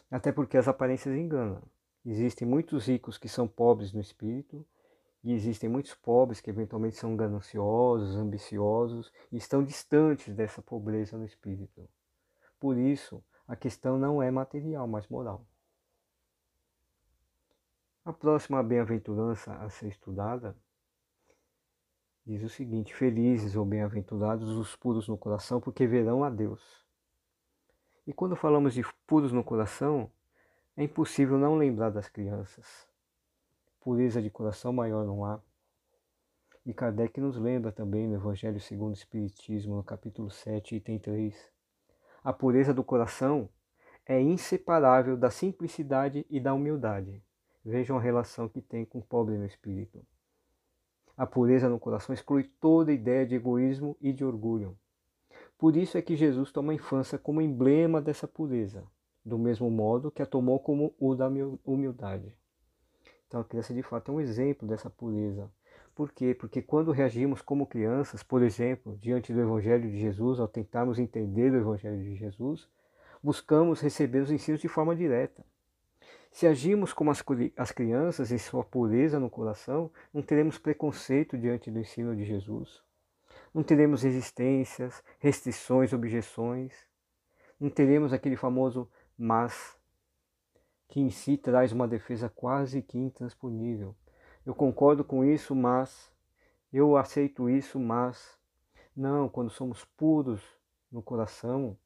Até 0.09 0.31
porque 0.31 0.57
as 0.57 0.67
aparências 0.67 1.15
enganam. 1.15 1.61
Existem 2.05 2.48
muitos 2.48 2.88
ricos 2.88 3.17
que 3.17 3.29
são 3.29 3.48
pobres 3.48 3.93
no 3.93 4.01
espírito 4.01 4.65
e 5.24 5.31
existem 5.31 5.69
muitos 5.69 5.93
pobres 5.95 6.41
que 6.41 6.50
eventualmente 6.50 6.98
são 6.98 7.15
gananciosos, 7.15 8.15
ambiciosos 8.15 9.12
e 9.31 9.38
estão 9.38 9.63
distantes 9.63 10.36
dessa 10.36 10.62
pobreza 10.62 11.17
no 11.17 11.25
espírito. 11.25 11.88
Por 12.60 12.77
isso, 12.77 13.24
a 13.48 13.55
questão 13.55 13.98
não 13.98 14.22
é 14.22 14.29
material, 14.29 14.88
mas 14.88 15.07
moral. 15.07 15.45
A 18.03 18.12
próxima 18.12 18.62
bem-aventurança 18.62 19.53
a 19.55 19.69
ser 19.69 19.88
estudada 19.88 20.57
diz 22.25 22.43
o 22.43 22.50
seguinte: 22.50 22.93
Felizes 22.93 23.55
ou 23.55 23.65
bem-aventurados 23.65 24.50
os 24.50 24.75
puros 24.75 25.07
no 25.07 25.17
coração, 25.17 25.62
porque 25.62 25.88
verão 25.88 26.22
a 26.22 26.29
Deus. 26.29 26.86
E 28.05 28.12
quando 28.12 28.36
falamos 28.36 28.74
de 28.74 28.83
puros 29.07 29.31
no 29.31 29.41
coração, 29.41 30.12
é 30.75 30.83
impossível 30.83 31.37
não 31.37 31.55
lembrar 31.55 31.89
das 31.89 32.07
crianças 32.09 32.91
pureza 33.83 34.21
de 34.21 34.29
coração 34.29 34.71
maior 34.71 35.05
não 35.05 35.25
há. 35.25 35.41
E 36.65 36.73
Kardec 36.73 37.19
nos 37.19 37.35
lembra 37.37 37.69
também 37.69 38.07
no 38.07 38.15
Evangelho 38.15 38.59
segundo 38.61 38.91
o 38.91 38.97
Espiritismo, 38.97 39.75
no 39.75 39.83
capítulo 39.83 40.31
7, 40.31 40.77
item 40.77 40.97
3. 40.97 41.51
A 42.23 42.31
pureza 42.31 42.73
do 42.73 42.81
coração 42.81 43.49
é 44.05 44.21
inseparável 44.21 45.17
da 45.17 45.29
simplicidade 45.29 46.25
e 46.29 46.39
da 46.39 46.53
humildade. 46.53 47.21
Vejam 47.63 47.97
a 47.97 48.01
relação 48.01 48.47
que 48.47 48.61
tem 48.61 48.85
com 48.85 48.99
o 48.99 49.03
pobre 49.03 49.37
no 49.37 49.45
espírito. 49.45 50.01
A 51.17 51.27
pureza 51.27 51.67
no 51.67 51.77
coração 51.77 52.13
exclui 52.13 52.45
toda 52.61 52.93
ideia 52.93 53.25
de 53.25 53.35
egoísmo 53.35 53.97
e 53.99 54.13
de 54.13 54.23
orgulho. 54.23 54.77
Por 55.57 55.75
isso 55.75 55.97
é 55.97 56.01
que 56.01 56.15
Jesus 56.15 56.53
toma 56.53 56.71
a 56.71 56.75
infância 56.75 57.17
como 57.17 57.41
emblema 57.41 58.01
dessa 58.01 58.29
pureza, 58.29 58.85
do 59.25 59.37
mesmo 59.37 59.69
modo 59.69 60.11
que 60.11 60.21
a 60.21 60.25
tomou 60.25 60.59
como 60.59 60.93
o 60.99 61.15
da 61.15 61.29
humildade. 61.63 62.35
Então 63.27 63.41
a 63.41 63.43
criança 63.43 63.73
de 63.73 63.81
fato 63.81 64.11
é 64.11 64.15
um 64.15 64.21
exemplo 64.21 64.67
dessa 64.67 64.89
pureza. 64.89 65.49
Por 65.95 66.11
quê? 66.11 66.33
Porque 66.33 66.61
quando 66.61 66.91
reagimos 66.91 67.41
como 67.41 67.67
crianças, 67.67 68.23
por 68.23 68.41
exemplo, 68.41 68.97
diante 68.97 69.31
do 69.31 69.39
Evangelho 69.39 69.89
de 69.89 69.99
Jesus, 69.99 70.39
ao 70.39 70.47
tentarmos 70.47 70.97
entender 70.97 71.51
o 71.51 71.57
Evangelho 71.57 72.03
de 72.03 72.15
Jesus, 72.15 72.67
buscamos 73.21 73.79
receber 73.79 74.19
os 74.19 74.31
ensinos 74.31 74.59
de 74.59 74.67
forma 74.67 74.95
direta. 74.95 75.45
Se 76.31 76.47
agimos 76.47 76.93
como 76.93 77.11
as, 77.11 77.23
as 77.55 77.71
crianças 77.71 78.31
em 78.31 78.39
sua 78.39 78.63
pureza 78.63 79.19
no 79.19 79.29
coração, 79.29 79.91
não 80.11 80.23
teremos 80.23 80.57
preconceito 80.57 81.37
diante 81.37 81.69
do 81.69 81.79
ensino 81.79 82.15
de 82.15 82.25
Jesus. 82.25 82.81
Não 83.53 83.61
teremos 83.61 84.01
resistências, 84.01 85.03
restrições, 85.19 85.93
objeções. 85.93 86.73
Não 87.59 87.69
teremos 87.69 88.11
aquele 88.11 88.35
famoso 88.35 88.89
mas 89.17 89.77
que 90.88 91.00
em 91.00 91.10
si 91.10 91.38
traz 91.38 91.72
uma 91.72 91.88
defesa 91.88 92.29
quase 92.29 92.82
que 92.82 92.98
intransponível. 92.98 93.96
Eu 94.46 94.53
concordo 94.53 95.03
com 95.03 95.24
isso, 95.24 95.55
mas 95.55 96.12
eu 96.72 96.98
aceito 96.98 97.50
isso, 97.50 97.79
mas 97.79 98.38
não, 98.96 99.27
quando 99.27 99.50
somos 99.50 99.86
puros 99.86 100.41
no 100.91 101.01
coração, 101.01 101.77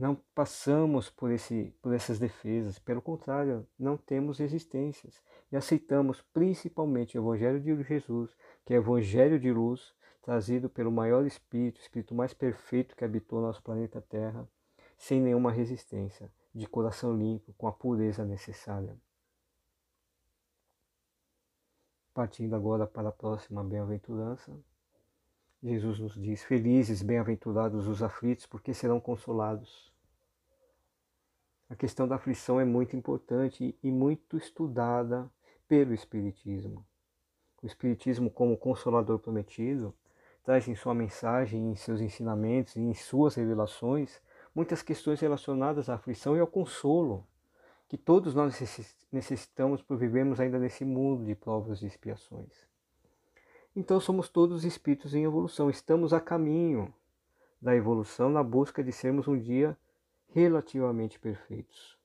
não 0.00 0.16
passamos 0.34 1.10
por, 1.10 1.30
esse, 1.30 1.74
por 1.82 1.94
essas 1.94 2.18
defesas, 2.18 2.78
pelo 2.78 3.02
contrário, 3.02 3.66
não 3.78 3.98
temos 3.98 4.38
resistências 4.38 5.22
e 5.52 5.56
aceitamos 5.56 6.22
principalmente 6.32 7.18
o 7.18 7.22
Evangelho 7.22 7.60
de 7.60 7.82
Jesus, 7.82 8.34
que 8.64 8.72
é 8.72 8.78
o 8.78 8.80
Evangelho 8.80 9.38
de 9.38 9.52
luz 9.52 9.94
trazido 10.22 10.70
pelo 10.70 10.90
maior 10.90 11.26
Espírito, 11.26 11.80
Espírito 11.80 12.14
mais 12.14 12.32
perfeito 12.32 12.96
que 12.96 13.04
habitou 13.04 13.42
nosso 13.42 13.62
planeta 13.62 14.00
Terra, 14.00 14.48
sem 15.00 15.18
nenhuma 15.18 15.50
resistência 15.50 16.30
de 16.54 16.66
coração 16.66 17.16
limpo, 17.16 17.54
com 17.54 17.66
a 17.66 17.72
pureza 17.72 18.22
necessária. 18.22 18.94
Partindo 22.12 22.54
agora 22.54 22.86
para 22.86 23.08
a 23.08 23.12
próxima 23.12 23.64
bem-aventurança, 23.64 24.52
Jesus 25.62 25.98
nos 25.98 26.14
diz: 26.14 26.44
Felizes, 26.44 27.00
bem-aventurados 27.00 27.88
os 27.88 28.02
aflitos, 28.02 28.44
porque 28.44 28.74
serão 28.74 29.00
consolados. 29.00 29.90
A 31.70 31.74
questão 31.74 32.06
da 32.06 32.16
aflição 32.16 32.60
é 32.60 32.64
muito 32.64 32.94
importante 32.94 33.74
e 33.82 33.90
muito 33.90 34.36
estudada 34.36 35.30
pelo 35.66 35.94
Espiritismo. 35.94 36.86
O 37.62 37.66
Espiritismo, 37.66 38.30
como 38.30 38.56
consolador 38.58 39.18
prometido, 39.18 39.94
traz 40.42 40.68
em 40.68 40.74
sua 40.74 40.94
mensagem, 40.94 41.70
em 41.70 41.74
seus 41.74 42.02
ensinamentos 42.02 42.76
e 42.76 42.80
em 42.80 42.92
suas 42.92 43.34
revelações 43.36 44.20
muitas 44.54 44.82
questões 44.82 45.20
relacionadas 45.20 45.88
à 45.88 45.94
aflição 45.94 46.36
e 46.36 46.40
ao 46.40 46.46
consolo, 46.46 47.26
que 47.88 47.96
todos 47.96 48.34
nós 48.34 48.58
necessitamos 49.10 49.82
por 49.82 49.96
vivermos 49.96 50.38
ainda 50.38 50.58
nesse 50.58 50.84
mundo 50.84 51.24
de 51.24 51.34
provas 51.34 51.82
e 51.82 51.86
expiações. 51.86 52.68
Então 53.74 54.00
somos 54.00 54.28
todos 54.28 54.64
espíritos 54.64 55.14
em 55.14 55.24
evolução, 55.24 55.70
estamos 55.70 56.12
a 56.12 56.20
caminho 56.20 56.92
da 57.60 57.74
evolução 57.74 58.30
na 58.30 58.42
busca 58.42 58.82
de 58.82 58.92
sermos 58.92 59.28
um 59.28 59.38
dia 59.38 59.76
relativamente 60.28 61.18
perfeitos. 61.18 61.98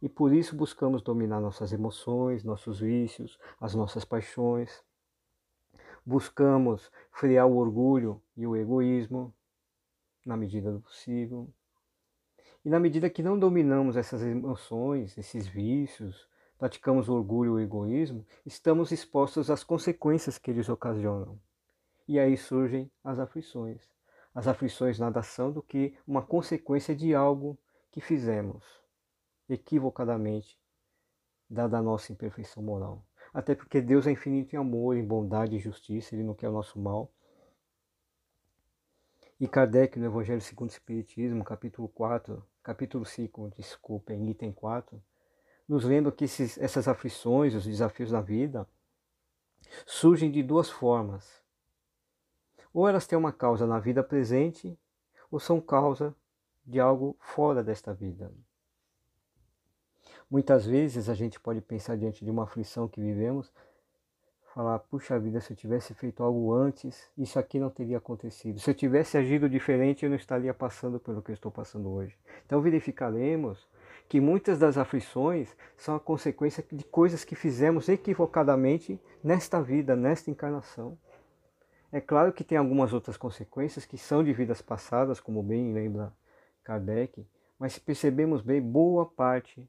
E 0.00 0.08
por 0.08 0.32
isso 0.32 0.54
buscamos 0.54 1.02
dominar 1.02 1.40
nossas 1.40 1.72
emoções, 1.72 2.44
nossos 2.44 2.80
vícios, 2.80 3.38
as 3.60 3.74
nossas 3.74 4.04
paixões. 4.04 4.82
Buscamos 6.04 6.90
frear 7.10 7.46
o 7.46 7.56
orgulho 7.56 8.22
e 8.36 8.46
o 8.46 8.54
egoísmo 8.54 9.34
na 10.24 10.36
medida 10.36 10.70
do 10.70 10.80
possível. 10.80 11.48
E 12.66 12.68
na 12.68 12.80
medida 12.80 13.08
que 13.08 13.22
não 13.22 13.38
dominamos 13.38 13.96
essas 13.96 14.20
emoções, 14.22 15.16
esses 15.16 15.46
vícios, 15.46 16.28
praticamos 16.58 17.08
o 17.08 17.14
orgulho 17.14 17.52
e 17.52 17.62
o 17.62 17.64
egoísmo, 17.64 18.26
estamos 18.44 18.90
expostos 18.90 19.52
às 19.52 19.62
consequências 19.62 20.36
que 20.36 20.50
eles 20.50 20.68
ocasionam. 20.68 21.38
E 22.08 22.18
aí 22.18 22.36
surgem 22.36 22.90
as 23.04 23.20
aflições. 23.20 23.88
As 24.34 24.48
aflições 24.48 24.98
nada 24.98 25.22
são 25.22 25.52
do 25.52 25.62
que 25.62 25.96
uma 26.04 26.22
consequência 26.22 26.92
de 26.92 27.14
algo 27.14 27.56
que 27.92 28.00
fizemos 28.00 28.64
equivocadamente, 29.48 30.58
dada 31.48 31.78
a 31.78 31.82
nossa 31.82 32.12
imperfeição 32.12 32.64
moral. 32.64 33.06
Até 33.32 33.54
porque 33.54 33.80
Deus 33.80 34.08
é 34.08 34.10
infinito 34.10 34.56
em 34.56 34.58
amor, 34.58 34.96
em 34.96 35.06
bondade 35.06 35.54
e 35.54 35.60
justiça, 35.60 36.16
Ele 36.16 36.24
não 36.24 36.34
quer 36.34 36.48
o 36.48 36.52
nosso 36.52 36.80
mal. 36.80 37.12
E 39.38 39.46
Kardec, 39.46 40.00
no 40.00 40.06
Evangelho 40.06 40.40
segundo 40.40 40.70
o 40.70 40.72
Espiritismo, 40.72 41.44
capítulo 41.44 41.86
4, 41.88 42.44
capítulo 42.66 43.04
5, 43.04 43.52
desculpa, 43.56 44.12
em 44.12 44.28
item 44.28 44.50
4, 44.50 45.00
nos 45.68 45.84
lembra 45.84 46.10
que 46.10 46.24
esses, 46.24 46.58
essas 46.58 46.88
aflições, 46.88 47.54
os 47.54 47.64
desafios 47.64 48.10
da 48.10 48.20
vida, 48.20 48.68
surgem 49.86 50.32
de 50.32 50.42
duas 50.42 50.68
formas. 50.68 51.44
Ou 52.74 52.88
elas 52.88 53.06
têm 53.06 53.16
uma 53.16 53.32
causa 53.32 53.68
na 53.68 53.78
vida 53.78 54.02
presente, 54.02 54.76
ou 55.30 55.38
são 55.38 55.60
causa 55.60 56.12
de 56.66 56.80
algo 56.80 57.16
fora 57.20 57.62
desta 57.62 57.94
vida. 57.94 58.32
Muitas 60.28 60.66
vezes 60.66 61.08
a 61.08 61.14
gente 61.14 61.38
pode 61.38 61.60
pensar 61.60 61.96
diante 61.96 62.24
de 62.24 62.30
uma 62.32 62.42
aflição 62.42 62.88
que 62.88 63.00
vivemos, 63.00 63.52
falar, 64.56 64.78
puxa 64.78 65.18
vida, 65.18 65.38
se 65.38 65.52
eu 65.52 65.56
tivesse 65.56 65.92
feito 65.92 66.22
algo 66.22 66.50
antes, 66.50 67.10
isso 67.18 67.38
aqui 67.38 67.58
não 67.60 67.68
teria 67.68 67.98
acontecido. 67.98 68.58
Se 68.58 68.70
eu 68.70 68.74
tivesse 68.74 69.18
agido 69.18 69.50
diferente, 69.50 70.02
eu 70.02 70.08
não 70.08 70.16
estaria 70.16 70.54
passando 70.54 70.98
pelo 70.98 71.20
que 71.20 71.30
eu 71.30 71.34
estou 71.34 71.52
passando 71.52 71.90
hoje. 71.90 72.16
Então 72.46 72.62
verificaremos 72.62 73.68
que 74.08 74.18
muitas 74.18 74.58
das 74.58 74.78
aflições 74.78 75.54
são 75.76 75.94
a 75.94 76.00
consequência 76.00 76.64
de 76.72 76.84
coisas 76.84 77.22
que 77.22 77.34
fizemos 77.34 77.86
equivocadamente 77.90 78.98
nesta 79.22 79.60
vida, 79.60 79.94
nesta 79.94 80.30
encarnação. 80.30 80.96
É 81.92 82.00
claro 82.00 82.32
que 82.32 82.42
tem 82.42 82.56
algumas 82.56 82.94
outras 82.94 83.18
consequências 83.18 83.84
que 83.84 83.98
são 83.98 84.24
de 84.24 84.32
vidas 84.32 84.62
passadas, 84.62 85.20
como 85.20 85.42
bem 85.42 85.74
lembra 85.74 86.14
Kardec, 86.64 87.26
mas 87.58 87.78
percebemos 87.78 88.40
bem, 88.40 88.62
boa 88.62 89.04
parte 89.04 89.68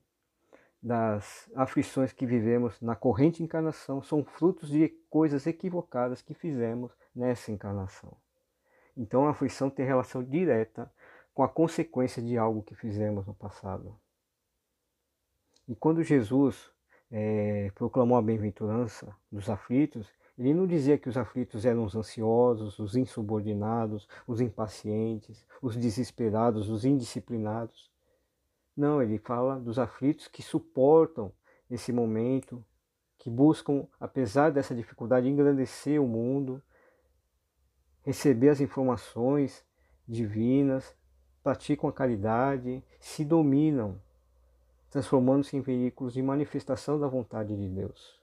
das 0.88 1.52
aflições 1.54 2.14
que 2.14 2.26
vivemos 2.26 2.80
na 2.80 2.96
corrente 2.96 3.44
encarnação 3.44 4.02
são 4.02 4.24
frutos 4.24 4.70
de 4.70 4.88
coisas 5.10 5.46
equivocadas 5.46 6.22
que 6.22 6.34
fizemos 6.34 6.94
nessa 7.14 7.52
encarnação. 7.52 8.16
Então 8.96 9.28
a 9.28 9.32
aflição 9.32 9.70
tem 9.70 9.86
relação 9.86 10.24
direta 10.24 10.90
com 11.34 11.44
a 11.44 11.50
consequência 11.50 12.22
de 12.24 12.38
algo 12.38 12.64
que 12.64 12.74
fizemos 12.74 13.28
no 13.28 13.34
passado. 13.34 14.00
E 15.68 15.76
quando 15.76 16.02
Jesus 16.02 16.72
é, 17.12 17.70
proclamou 17.76 18.18
a 18.18 18.22
bem-aventurança 18.22 19.14
dos 19.30 19.50
aflitos, 19.50 20.10
ele 20.38 20.54
não 20.54 20.66
dizia 20.66 20.98
que 20.98 21.10
os 21.10 21.18
aflitos 21.18 21.66
eram 21.66 21.84
os 21.84 21.98
ansiosos, 21.98 22.80
os 22.80 22.96
insubordinados, 22.96 24.08
os 24.26 24.40
impacientes, 24.40 25.46
os 25.62 25.76
desesperados, 25.76 26.70
os 26.70 26.86
indisciplinados. 26.86 27.92
Não, 28.78 29.02
ele 29.02 29.18
fala 29.18 29.60
dos 29.60 29.80
aflitos 29.80 30.28
que 30.28 30.44
suportam 30.44 31.34
esse 31.68 31.92
momento, 31.92 32.64
que 33.18 33.28
buscam, 33.28 33.88
apesar 34.00 34.52
dessa 34.52 34.76
dificuldade, 34.76 35.28
engrandecer 35.28 36.00
o 36.00 36.08
mundo, 36.08 36.62
receber 38.04 38.50
as 38.50 38.62
informações 38.62 39.66
divinas, 40.08 40.96
praticam 41.44 41.90
a 41.90 41.94
caridade, 41.94 42.84
se 43.00 43.26
dominam, 43.26 44.00
transformando-se 44.92 45.58
em 45.58 45.62
veículos 45.62 46.14
de 46.14 46.22
manifestação 46.22 47.00
da 47.00 47.08
vontade 47.08 47.58
de 47.58 47.68
Deus. 47.68 48.22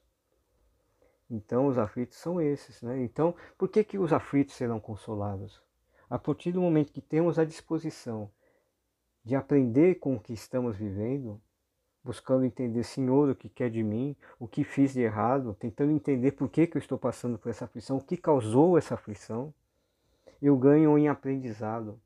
Então, 1.29 1.67
os 1.67 1.79
aflitos 1.79 2.17
são 2.17 2.41
esses. 2.41 2.81
Né? 2.81 3.03
Então, 3.03 3.35
por 3.59 3.69
que, 3.69 3.83
que 3.83 3.99
os 3.99 4.13
aflitos 4.13 4.55
serão 4.55 4.79
consolados? 4.79 5.61
A 6.09 6.17
partir 6.17 6.53
do 6.53 6.61
momento 6.61 6.93
que 6.93 7.01
temos 7.01 7.41
a 7.41 7.45
disposição 7.45 8.31
de 9.25 9.35
aprender 9.35 9.97
com 9.97 10.17
o 10.17 10.21
que 10.21 10.33
estamos 10.33 10.77
vivendo, 10.77 11.41
buscando 12.03 12.45
entender, 12.45 12.83
Senhor, 12.85 13.31
o 13.31 13.35
que 13.35 13.49
quer 13.49 13.71
de 13.71 13.83
mim, 13.83 14.15
o 14.39 14.47
que 14.47 14.63
fiz 14.63 14.93
de 14.93 15.01
errado, 15.01 15.57
tentando 15.59 15.93
entender 15.93 16.33
por 16.33 16.51
que, 16.51 16.67
que 16.67 16.77
eu 16.77 16.81
estou 16.81 16.99
passando 16.99 17.39
por 17.39 17.49
essa 17.49 17.65
aflição, 17.65 17.97
o 17.97 18.05
que 18.05 18.17
causou 18.17 18.77
essa 18.77 18.95
aflição, 18.95 19.55
eu 20.43 20.57
ganho 20.57 20.99
em 20.99 21.09
aprendizado. 21.09 21.99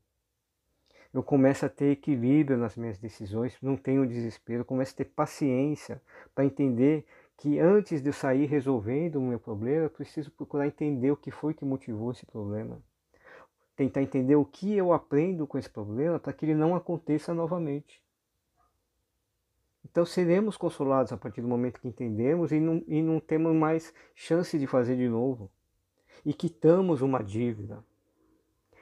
Eu 1.13 1.21
começo 1.21 1.65
a 1.65 1.69
ter 1.69 1.91
equilíbrio 1.91 2.57
nas 2.57 2.77
minhas 2.77 2.97
decisões, 2.97 3.57
não 3.61 3.75
tenho 3.75 4.07
desespero, 4.07 4.63
começo 4.63 4.93
a 4.93 4.97
ter 4.97 5.05
paciência 5.05 6.01
para 6.33 6.45
entender 6.45 7.05
que 7.35 7.59
antes 7.59 8.01
de 8.01 8.09
eu 8.09 8.13
sair 8.13 8.45
resolvendo 8.45 9.15
o 9.15 9.21
meu 9.21 9.39
problema, 9.39 9.85
eu 9.85 9.89
preciso 9.89 10.31
procurar 10.31 10.67
entender 10.67 11.11
o 11.11 11.17
que 11.17 11.31
foi 11.31 11.53
que 11.53 11.65
motivou 11.65 12.11
esse 12.11 12.25
problema. 12.25 12.81
Tentar 13.79 14.01
entender 14.01 14.35
o 14.35 14.43
que 14.43 14.75
eu 14.75 14.91
aprendo 14.91 15.47
com 15.47 15.57
esse 15.57 15.69
problema 15.69 16.19
para 16.19 16.33
que 16.33 16.43
ele 16.43 16.53
não 16.53 16.75
aconteça 16.75 17.33
novamente. 17.33 18.03
Então 19.85 20.05
seremos 20.05 20.57
consolados 20.57 21.13
a 21.13 21.17
partir 21.17 21.39
do 21.39 21.47
momento 21.47 21.79
que 21.79 21.87
entendemos 21.87 22.51
e 22.51 22.59
não, 22.59 22.83
e 22.85 23.01
não 23.01 23.21
temos 23.21 23.55
mais 23.55 23.93
chance 24.13 24.59
de 24.59 24.67
fazer 24.67 24.97
de 24.97 25.07
novo. 25.07 25.49
E 26.25 26.33
quitamos 26.33 27.01
uma 27.01 27.23
dívida. 27.23 27.81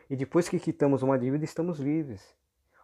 E 0.10 0.16
depois 0.16 0.50
que 0.50 0.60
quitamos 0.60 1.04
uma 1.04 1.20
dívida, 1.20 1.46
estamos 1.46 1.78
livres. 1.78 2.36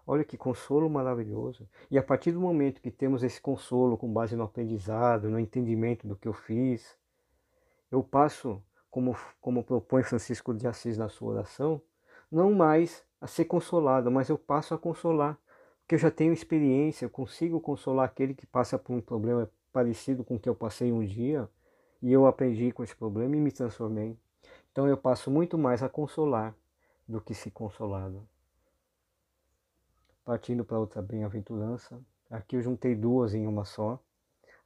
Olha 0.05 0.23
que 0.23 0.37
consolo 0.37 0.87
maravilhoso. 0.87 1.67
E 1.89 1.97
a 1.97 2.03
partir 2.03 2.31
do 2.31 2.39
momento 2.39 2.79
que 2.79 2.91
temos 2.91 3.23
esse 3.23 3.41
consolo 3.41 3.97
com 3.97 4.13
base 4.13 4.35
no 4.35 4.43
aprendizado, 4.43 5.31
no 5.31 5.39
entendimento 5.39 6.07
do 6.07 6.15
que 6.15 6.27
eu 6.27 6.33
fiz, 6.33 6.95
eu 7.91 8.03
passo, 8.03 8.61
como, 8.91 9.17
como 9.41 9.63
propõe 9.63 10.03
Francisco 10.03 10.53
de 10.53 10.67
Assis 10.67 10.95
na 10.95 11.09
sua 11.09 11.31
oração, 11.31 11.81
não 12.33 12.51
mais 12.51 13.03
a 13.21 13.27
ser 13.27 13.45
consolado, 13.45 14.09
mas 14.09 14.27
eu 14.27 14.37
passo 14.37 14.73
a 14.73 14.77
consolar 14.77 15.39
porque 15.81 15.95
eu 15.95 15.99
já 15.99 16.09
tenho 16.09 16.33
experiência, 16.33 17.05
eu 17.05 17.09
consigo 17.09 17.59
consolar 17.59 18.05
aquele 18.05 18.33
que 18.33 18.45
passa 18.47 18.79
por 18.79 18.93
um 18.93 19.01
problema 19.01 19.49
parecido 19.71 20.23
com 20.23 20.35
o 20.35 20.39
que 20.39 20.47
eu 20.47 20.55
passei 20.55 20.91
um 20.91 21.05
dia 21.05 21.47
e 22.01 22.11
eu 22.11 22.25
aprendi 22.25 22.71
com 22.71 22.83
esse 22.83 22.95
problema 22.95 23.35
e 23.35 23.39
me 23.39 23.51
transformei. 23.51 24.17
Então 24.71 24.87
eu 24.87 24.97
passo 24.97 25.29
muito 25.29 25.57
mais 25.57 25.83
a 25.83 25.89
consolar 25.89 26.55
do 27.07 27.21
que 27.21 27.33
se 27.33 27.51
consolado. 27.51 28.27
Partindo 30.23 30.63
para 30.63 30.79
outra 30.79 31.01
bem-aventurança, 31.01 31.99
aqui 32.31 32.55
eu 32.55 32.61
juntei 32.61 32.95
duas 32.95 33.33
em 33.33 33.45
uma 33.45 33.65
só. 33.65 33.99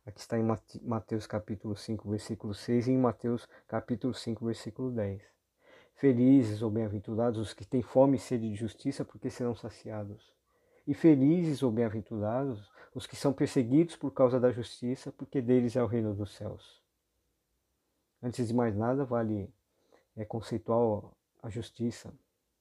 Aqui 0.05 0.21
está 0.21 0.37
em 0.37 0.45
Mateus 0.83 1.27
capítulo 1.27 1.75
5, 1.75 2.09
versículo 2.09 2.53
6 2.53 2.87
e 2.87 2.91
em 2.91 2.97
Mateus 2.97 3.49
capítulo 3.67 4.13
5, 4.13 4.45
versículo 4.45 4.91
10. 4.91 5.36
Felizes 5.97 6.61
ou 6.61 6.69
bem-aventurados 6.69 7.39
os 7.39 7.55
que 7.55 7.65
têm 7.65 7.81
fome 7.81 8.17
e 8.17 8.19
sede 8.19 8.47
de 8.47 8.55
justiça, 8.55 9.03
porque 9.03 9.31
serão 9.31 9.55
saciados. 9.55 10.31
E 10.85 10.93
felizes 10.93 11.63
ou 11.63 11.71
bem-aventurados 11.71 12.71
os 12.93 13.07
que 13.07 13.15
são 13.15 13.33
perseguidos 13.33 13.95
por 13.95 14.11
causa 14.11 14.39
da 14.39 14.51
justiça, 14.51 15.11
porque 15.11 15.41
deles 15.41 15.75
é 15.75 15.81
o 15.81 15.87
reino 15.87 16.13
dos 16.13 16.35
céus. 16.35 16.83
Antes 18.21 18.47
de 18.47 18.53
mais 18.53 18.75
nada, 18.75 19.05
vale 19.05 19.51
é, 20.15 20.23
conceituar 20.23 21.03
a 21.41 21.49
justiça. 21.49 22.13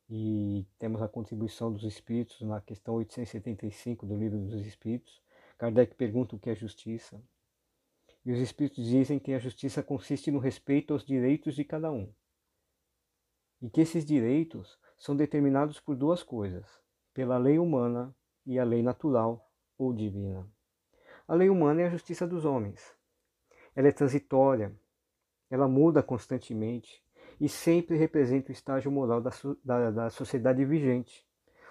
E 0.09 0.65
temos 0.79 1.03
a 1.03 1.09
contribuição 1.09 1.71
dos 1.71 1.85
Espíritos 1.85 2.41
na 2.41 2.63
questão 2.63 2.95
875 2.95 4.07
do 4.07 4.17
Livro 4.17 4.39
dos 4.39 4.67
Espíritos. 4.67 5.21
Kardec 5.59 5.95
pergunta 5.95 6.35
o 6.35 6.39
que 6.39 6.49
é 6.49 6.55
justiça. 6.55 7.21
E 8.25 8.33
os 8.33 8.39
Espíritos 8.39 8.83
dizem 8.87 9.19
que 9.19 9.35
a 9.35 9.39
justiça 9.39 9.83
consiste 9.83 10.31
no 10.31 10.39
respeito 10.39 10.95
aos 10.95 11.05
direitos 11.05 11.55
de 11.55 11.65
cada 11.65 11.93
um. 11.93 12.11
E 13.67 13.69
que 13.69 13.81
esses 13.81 14.05
direitos 14.05 14.79
são 14.97 15.17
determinados 15.17 15.81
por 15.81 15.97
duas 15.97 16.23
coisas: 16.23 16.65
pela 17.13 17.37
lei 17.37 17.59
humana 17.59 18.15
e 18.47 18.61
a 18.61 18.65
lei 18.65 18.81
natural 18.81 19.51
ou 19.77 19.93
divina. 19.93 20.49
A 21.27 21.35
lei 21.35 21.51
humana 21.51 21.83
é 21.83 21.87
a 21.87 21.91
justiça 21.91 22.29
dos 22.29 22.45
homens. 22.45 22.95
Ela 23.75 23.89
é 23.89 23.91
transitória, 23.91 24.73
ela 25.51 25.67
muda 25.67 26.01
constantemente 26.01 27.05
e 27.41 27.49
sempre 27.49 27.97
representa 27.97 28.51
o 28.51 28.53
estágio 28.53 28.89
moral 28.93 29.21
da, 29.21 29.33
da, 29.65 29.91
da 29.91 30.11
sociedade 30.11 30.65
vigente. 30.65 31.27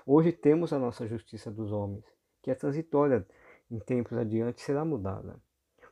Hoje 0.06 0.34
temos 0.34 0.74
a 0.74 0.78
nossa 0.78 1.08
justiça 1.08 1.50
dos 1.50 1.72
homens, 1.72 2.04
que 2.42 2.52
é 2.52 2.56
transitória, 2.56 3.26
em 3.72 3.80
tempos 3.80 4.18
adiante 4.18 4.60
será 4.60 4.84
mudada. 4.84 5.42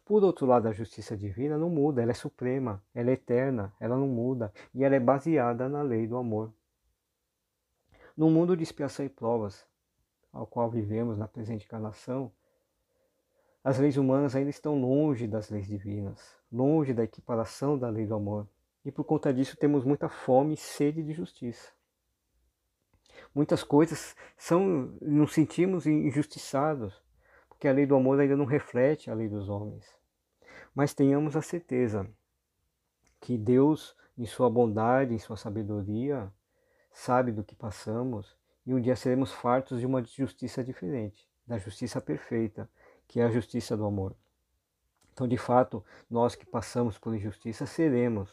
Por 0.05 0.23
outro 0.23 0.45
lado, 0.45 0.67
a 0.67 0.73
justiça 0.73 1.15
divina 1.15 1.57
não 1.57 1.69
muda, 1.69 2.01
ela 2.01 2.11
é 2.11 2.15
suprema, 2.15 2.83
ela 2.93 3.09
é 3.09 3.13
eterna, 3.13 3.73
ela 3.79 3.95
não 3.95 4.07
muda 4.07 4.53
e 4.73 4.83
ela 4.83 4.95
é 4.95 4.99
baseada 4.99 5.69
na 5.69 5.81
lei 5.81 6.05
do 6.07 6.17
amor. 6.17 6.53
No 8.15 8.29
mundo 8.29 8.55
de 8.55 8.63
expiação 8.63 9.05
e 9.05 9.09
provas, 9.09 9.65
ao 10.31 10.45
qual 10.45 10.69
vivemos 10.69 11.17
na 11.17 11.27
presente 11.27 11.65
encarnação, 11.65 12.31
as 13.63 13.79
leis 13.79 13.95
humanas 13.95 14.35
ainda 14.35 14.49
estão 14.49 14.79
longe 14.79 15.25
das 15.25 15.49
leis 15.49 15.67
divinas, 15.67 16.35
longe 16.51 16.93
da 16.93 17.03
equiparação 17.03 17.77
da 17.77 17.89
lei 17.89 18.05
do 18.05 18.13
amor. 18.13 18.47
E 18.83 18.91
por 18.91 19.05
conta 19.05 19.33
disso 19.33 19.55
temos 19.55 19.85
muita 19.85 20.09
fome 20.09 20.55
e 20.55 20.57
sede 20.57 21.01
de 21.01 21.13
justiça. 21.13 21.71
Muitas 23.33 23.63
coisas 23.63 24.15
são, 24.37 24.93
nos 25.01 25.33
sentimos 25.33 25.87
injustiçados, 25.87 27.02
porque 27.63 27.69
a 27.69 27.71
lei 27.71 27.85
do 27.85 27.95
amor 27.95 28.19
ainda 28.19 28.35
não 28.35 28.43
reflete 28.43 29.09
a 29.09 29.13
lei 29.13 29.29
dos 29.29 29.47
homens. 29.47 29.85
Mas 30.75 30.93
tenhamos 30.93 31.37
a 31.37 31.41
certeza 31.41 32.05
que 33.21 33.37
Deus, 33.37 33.95
em 34.17 34.25
sua 34.25 34.49
bondade, 34.49 35.13
em 35.13 35.17
sua 35.17 35.37
sabedoria, 35.37 36.29
sabe 36.91 37.31
do 37.31 37.41
que 37.41 37.55
passamos 37.55 38.35
e 38.65 38.73
um 38.73 38.81
dia 38.81 38.97
seremos 38.97 39.31
fartos 39.31 39.79
de 39.79 39.85
uma 39.85 40.03
justiça 40.03 40.61
diferente, 40.61 41.25
da 41.47 41.57
justiça 41.57 42.01
perfeita, 42.01 42.69
que 43.07 43.21
é 43.21 43.23
a 43.23 43.31
justiça 43.31 43.77
do 43.77 43.85
amor. 43.85 44.13
Então, 45.13 45.25
de 45.25 45.37
fato, 45.37 45.81
nós 46.09 46.35
que 46.35 46.45
passamos 46.45 46.97
por 46.97 47.15
injustiça 47.15 47.65
seremos 47.65 48.29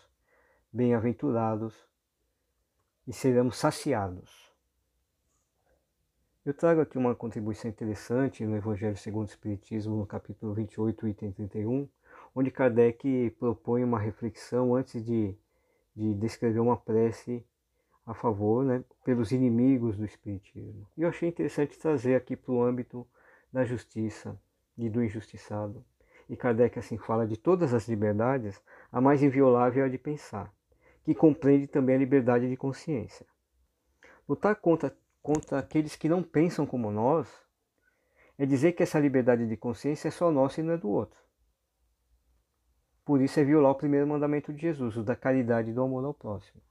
bem-aventurados 0.73 1.73
e 3.07 3.13
seremos 3.13 3.59
saciados. 3.59 4.50
Eu 6.43 6.55
trago 6.55 6.81
aqui 6.81 6.97
uma 6.97 7.15
contribuição 7.15 7.71
interessante 7.71 8.47
no 8.47 8.57
Evangelho 8.57 8.97
segundo 8.97 9.27
o 9.27 9.31
Espiritismo, 9.31 9.95
no 9.99 10.07
capítulo 10.07 10.55
28, 10.55 11.09
item 11.09 11.33
31, 11.33 11.87
onde 12.35 12.51
Kardec 12.51 13.37
propõe 13.39 13.85
uma 13.85 13.99
reflexão 13.99 14.75
antes 14.75 15.05
de, 15.05 15.37
de 15.95 16.15
descrever 16.15 16.61
uma 16.61 16.79
prece 16.79 17.45
a 18.07 18.15
favor, 18.15 18.65
né, 18.65 18.83
pelos 19.05 19.33
inimigos 19.33 19.99
do 19.99 20.05
Espiritismo. 20.07 20.89
E 20.97 21.03
eu 21.03 21.11
achei 21.11 21.29
interessante 21.29 21.79
trazer 21.79 22.15
aqui 22.15 22.35
para 22.35 22.53
o 22.53 22.63
âmbito 22.63 23.07
da 23.53 23.63
justiça 23.63 24.35
e 24.79 24.89
do 24.89 25.05
injustiçado. 25.05 25.85
E 26.27 26.37
Kardec 26.39 26.79
assim 26.79 26.97
fala 26.97 27.27
de 27.27 27.37
todas 27.37 27.75
as 27.75 27.87
liberdades, 27.87 28.59
a 28.91 28.99
mais 28.99 29.23
inviolável 29.23 29.85
é 29.85 29.89
a 29.89 29.91
de 29.91 29.99
pensar, 29.99 30.51
que 31.05 31.15
compreende 31.15 31.67
também 31.67 31.97
a 31.97 31.99
liberdade 31.99 32.49
de 32.49 32.57
consciência. 32.57 33.27
Lutar 34.27 34.57
contra, 34.57 34.97
contra 35.23 35.59
aqueles 35.59 35.97
que 35.97 36.09
não 36.09 36.23
pensam 36.23 36.67
como 36.67 36.91
nós 36.91 37.29
é 38.39 38.47
dizer 38.47 38.73
que 38.73 38.83
essa 38.83 38.99
liberdade 38.99 39.47
de 39.47 39.57
consciência 39.57 40.09
é 40.09 40.11
só 40.11 40.31
nossa 40.31 40.61
e 40.61 40.65
não 40.65 40.73
é 40.73 40.79
do 40.79 40.89
outro. 40.89 41.21
Por 43.05 43.21
isso 43.21 43.39
é 43.39 43.45
violar 43.45 43.73
o 43.73 43.77
primeiro 43.77 44.07
mandamento 44.07 44.53
de 44.53 44.61
Jesus, 44.61 44.97
o 44.97 45.03
da 45.03 45.17
caridade 45.17 45.71
e 45.71 45.75
do 45.75 45.83
amor 45.83 46.05
ao 46.05 46.15
próximo. 46.15 46.63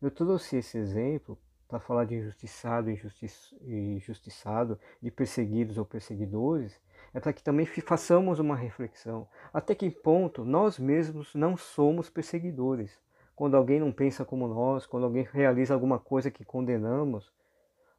Eu 0.00 0.10
trouxe 0.10 0.56
esse 0.56 0.76
exemplo 0.76 1.38
para 1.68 1.80
falar 1.80 2.04
de 2.04 2.14
injustiçado 2.14 2.90
e 2.90 3.96
injustiçado, 3.96 4.78
de 5.02 5.10
perseguidos 5.10 5.78
ou 5.78 5.84
perseguidores, 5.84 6.80
é 7.12 7.20
para 7.20 7.32
que 7.32 7.42
também 7.42 7.66
façamos 7.66 8.38
uma 8.38 8.56
reflexão. 8.56 9.28
Até 9.52 9.74
que 9.74 9.90
ponto 9.90 10.44
nós 10.44 10.78
mesmos 10.78 11.34
não 11.34 11.56
somos 11.56 12.10
perseguidores? 12.10 12.98
Quando 13.36 13.54
alguém 13.54 13.78
não 13.78 13.92
pensa 13.92 14.24
como 14.24 14.48
nós, 14.48 14.86
quando 14.86 15.04
alguém 15.04 15.28
realiza 15.30 15.74
alguma 15.74 15.98
coisa 15.98 16.30
que 16.30 16.42
condenamos, 16.42 17.30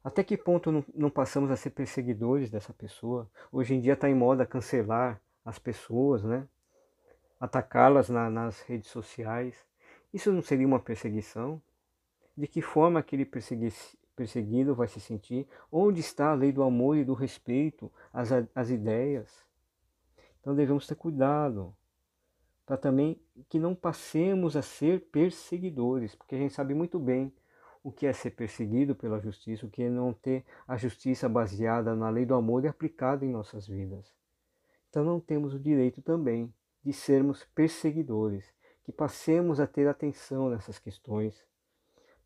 até 0.02 0.24
que 0.24 0.36
ponto 0.36 0.72
não, 0.72 0.84
não 0.92 1.08
passamos 1.08 1.50
a 1.50 1.56
ser 1.56 1.70
perseguidores 1.70 2.50
dessa 2.50 2.72
pessoa? 2.72 3.30
Hoje 3.52 3.74
em 3.74 3.80
dia 3.80 3.92
está 3.92 4.10
em 4.10 4.14
moda 4.14 4.44
cancelar 4.44 5.20
as 5.44 5.56
pessoas, 5.56 6.24
né? 6.24 6.46
atacá-las 7.38 8.08
na, 8.08 8.28
nas 8.28 8.62
redes 8.62 8.90
sociais. 8.90 9.54
Isso 10.12 10.32
não 10.32 10.42
seria 10.42 10.66
uma 10.66 10.80
perseguição? 10.80 11.62
De 12.36 12.48
que 12.48 12.60
forma 12.60 12.98
aquele 12.98 13.24
persegui 13.24 13.72
perseguido 14.16 14.74
vai 14.74 14.88
se 14.88 15.00
sentir? 15.00 15.46
Onde 15.70 16.00
está 16.00 16.32
a 16.32 16.34
lei 16.34 16.50
do 16.50 16.64
amor 16.64 16.96
e 16.96 17.04
do 17.04 17.14
respeito 17.14 17.92
às, 18.12 18.30
às 18.54 18.70
ideias? 18.70 19.46
Então 20.40 20.56
devemos 20.56 20.86
ter 20.86 20.96
cuidado 20.96 21.72
para 22.68 22.76
também 22.76 23.18
que 23.48 23.58
não 23.58 23.74
passemos 23.74 24.54
a 24.54 24.60
ser 24.60 25.08
perseguidores, 25.10 26.14
porque 26.14 26.34
a 26.34 26.38
gente 26.38 26.52
sabe 26.52 26.74
muito 26.74 26.98
bem 26.98 27.32
o 27.82 27.90
que 27.90 28.06
é 28.06 28.12
ser 28.12 28.32
perseguido 28.32 28.94
pela 28.94 29.18
justiça, 29.18 29.64
o 29.64 29.70
que 29.70 29.84
é 29.84 29.88
não 29.88 30.12
ter 30.12 30.44
a 30.66 30.76
justiça 30.76 31.30
baseada 31.30 31.96
na 31.96 32.10
lei 32.10 32.26
do 32.26 32.34
amor 32.34 32.62
e 32.62 32.68
aplicada 32.68 33.24
em 33.24 33.30
nossas 33.30 33.66
vidas. 33.66 34.12
Então 34.90 35.02
não 35.02 35.18
temos 35.18 35.54
o 35.54 35.58
direito 35.58 36.02
também 36.02 36.52
de 36.84 36.92
sermos 36.92 37.42
perseguidores, 37.54 38.44
que 38.84 38.92
passemos 38.92 39.60
a 39.60 39.66
ter 39.66 39.88
atenção 39.88 40.50
nessas 40.50 40.78
questões, 40.78 41.42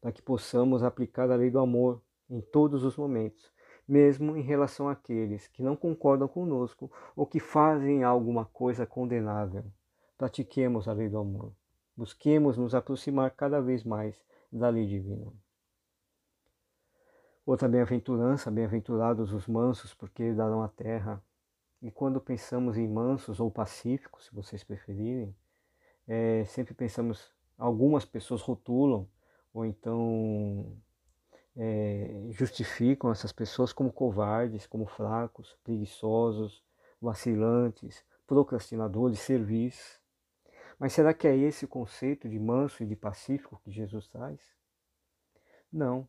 para 0.01 0.11
que 0.11 0.21
possamos 0.21 0.83
aplicar 0.83 1.31
a 1.31 1.37
lei 1.37 1.53
do 1.53 1.61
amor 1.61 2.03
em 2.29 2.41
todos 2.41 2.83
os 2.83 2.97
momentos, 2.97 3.53
mesmo 3.87 4.37
em 4.37 4.43
relação 4.43 4.89
àqueles 4.89 5.47
que 5.47 5.63
não 5.63 5.77
concordam 5.77 6.27
conosco 6.27 6.91
ou 7.15 7.29
que 7.29 7.39
fazem 7.39 8.03
alguma 8.03 8.45
coisa 8.45 8.85
condenável. 8.85 9.65
Pratiquemos 10.23 10.87
a 10.87 10.93
lei 10.93 11.09
do 11.09 11.19
amor. 11.19 11.53
Busquemos 11.97 12.57
nos 12.57 12.77
aproximar 12.77 13.33
cada 13.33 13.61
vez 13.61 13.83
mais 13.83 14.25
da 14.53 14.69
lei 14.69 14.87
divina. 14.87 15.33
Outra 17.45 17.69
bem-aventurança, 17.69 18.49
bem-aventurados 18.49 19.33
os 19.33 19.49
mansos, 19.49 19.93
porque 19.93 20.23
herdarão 20.23 20.63
a 20.63 20.69
terra. 20.69 21.21
E 21.83 21.91
quando 21.91 22.21
pensamos 22.21 22.77
em 22.79 22.87
mansos 22.87 23.41
ou 23.41 23.51
pacíficos, 23.51 24.27
se 24.27 24.33
vocês 24.33 24.63
preferirem, 24.63 25.35
é, 26.07 26.45
sempre 26.45 26.73
pensamos, 26.73 27.35
algumas 27.59 28.05
pessoas 28.05 28.43
rotulam 28.43 29.09
ou 29.53 29.67
então 29.67 30.73
é, 31.57 32.29
justificam 32.31 33.11
essas 33.11 33.33
pessoas 33.33 33.73
como 33.73 33.93
covardes, 33.93 34.69
como 34.69 34.87
fracos, 34.87 35.59
preguiçosos, 35.65 36.63
vacilantes, 37.01 38.05
procrastinadores, 38.25 39.19
servis. 39.19 40.01
Mas 40.83 40.95
será 40.95 41.15
que 41.15 41.29
é 41.29 41.37
esse 41.37 41.65
o 41.65 41.69
conceito 41.69 42.29
de 42.29 42.41
manso 42.41 42.83
e 42.83 42.87
de 42.87 42.97
pacífico 42.97 43.61
que 43.63 43.71
Jesus 43.71 44.09
traz? 44.09 44.41
Não. 45.73 46.09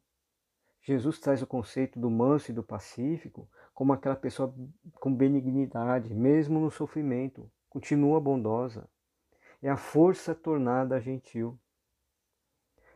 Jesus 0.81 1.19
traz 1.19 1.43
o 1.43 1.45
conceito 1.45 1.99
do 1.99 2.09
manso 2.09 2.49
e 2.49 2.55
do 2.55 2.63
pacífico 2.63 3.47
como 3.71 3.93
aquela 3.93 4.15
pessoa 4.15 4.51
com 4.95 5.13
benignidade, 5.13 6.11
mesmo 6.15 6.59
no 6.59 6.71
sofrimento, 6.71 7.51
continua 7.69 8.19
bondosa. 8.19 8.89
É 9.61 9.69
a 9.69 9.77
força 9.77 10.33
tornada 10.33 10.99
gentil. 10.99 11.55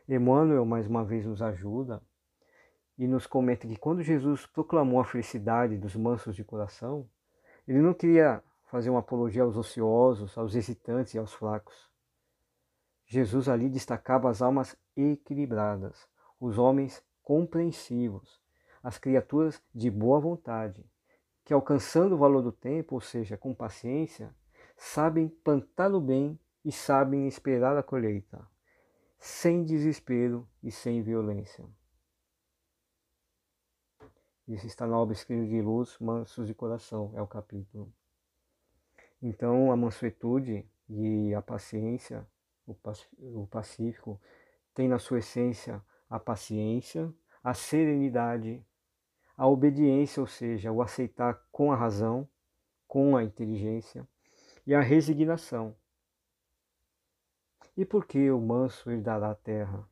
Emmanuel, 0.08 0.64
mais 0.64 0.88
uma 0.88 1.04
vez, 1.04 1.24
nos 1.24 1.40
ajuda 1.40 2.02
e 2.98 3.06
nos 3.06 3.24
comenta 3.24 3.68
que 3.68 3.76
quando 3.76 4.02
Jesus 4.02 4.46
proclamou 4.46 4.98
a 4.98 5.04
felicidade 5.04 5.78
dos 5.78 5.94
mansos 5.94 6.34
de 6.34 6.42
coração, 6.42 7.08
ele 7.68 7.80
não 7.80 7.94
queria 7.94 8.42
fazer 8.68 8.90
uma 8.90 9.00
apologia 9.00 9.42
aos 9.42 9.56
ociosos, 9.56 10.36
aos 10.36 10.54
hesitantes 10.54 11.14
e 11.14 11.18
aos 11.18 11.32
fracos. 11.32 11.90
Jesus 13.06 13.48
ali 13.48 13.68
destacava 13.68 14.28
as 14.28 14.42
almas 14.42 14.76
equilibradas, 14.94 16.06
os 16.38 16.58
homens 16.58 17.02
compreensivos, 17.22 18.40
as 18.82 18.98
criaturas 18.98 19.62
de 19.74 19.90
boa 19.90 20.20
vontade, 20.20 20.84
que 21.44 21.54
alcançando 21.54 22.14
o 22.14 22.18
valor 22.18 22.42
do 22.42 22.52
tempo, 22.52 22.94
ou 22.94 23.00
seja, 23.00 23.38
com 23.38 23.54
paciência, 23.54 24.34
sabem 24.76 25.28
plantar 25.28 25.92
o 25.94 26.00
bem 26.00 26.38
e 26.62 26.70
sabem 26.70 27.26
esperar 27.26 27.76
a 27.76 27.82
colheita, 27.82 28.46
sem 29.18 29.64
desespero 29.64 30.46
e 30.62 30.70
sem 30.70 31.02
violência. 31.02 31.64
Isso 34.46 34.66
está 34.66 34.86
na 34.86 34.98
obra 34.98 35.14
Escrito 35.14 35.48
de 35.48 35.62
Luz, 35.62 35.98
Mansos 35.98 36.46
de 36.46 36.54
Coração, 36.54 37.12
é 37.14 37.22
o 37.22 37.26
capítulo. 37.26 37.92
Então, 39.20 39.72
a 39.72 39.76
mansuetude 39.76 40.68
e 40.88 41.34
a 41.34 41.42
paciência, 41.42 42.26
o 42.66 43.46
pacífico, 43.46 44.20
tem 44.74 44.88
na 44.88 44.98
sua 44.98 45.18
essência 45.18 45.82
a 46.08 46.18
paciência, 46.18 47.12
a 47.42 47.52
serenidade, 47.52 48.64
a 49.36 49.46
obediência, 49.46 50.20
ou 50.20 50.26
seja, 50.26 50.72
o 50.72 50.80
aceitar 50.80 51.42
com 51.50 51.72
a 51.72 51.76
razão, 51.76 52.28
com 52.86 53.16
a 53.16 53.24
inteligência, 53.24 54.06
e 54.66 54.74
a 54.74 54.80
resignação. 54.80 55.74
E 57.76 57.84
por 57.84 58.06
que 58.06 58.30
o 58.30 58.40
manso 58.40 58.90
herdará 58.90 59.30
a 59.30 59.34
terra? 59.34 59.88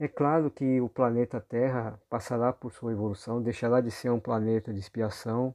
É 0.00 0.06
claro 0.06 0.48
que 0.48 0.80
o 0.80 0.88
planeta 0.88 1.40
Terra 1.40 2.00
passará 2.08 2.52
por 2.52 2.72
sua 2.72 2.92
evolução, 2.92 3.42
deixará 3.42 3.80
de 3.80 3.90
ser 3.90 4.10
um 4.10 4.20
planeta 4.20 4.72
de 4.72 4.78
expiação, 4.78 5.52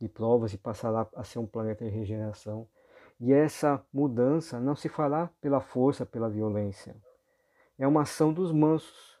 de 0.00 0.08
provas, 0.08 0.52
e 0.52 0.58
passará 0.58 1.06
a 1.14 1.24
ser 1.24 1.38
um 1.38 1.46
planeta 1.46 1.84
de 1.84 1.90
regeneração. 1.90 2.66
E 3.20 3.32
essa 3.32 3.84
mudança 3.92 4.58
não 4.58 4.74
se 4.74 4.88
fará 4.88 5.30
pela 5.40 5.60
força, 5.60 6.06
pela 6.06 6.30
violência, 6.30 6.96
é 7.80 7.86
uma 7.86 8.02
ação 8.02 8.30
dos 8.30 8.52
mansos. 8.52 9.18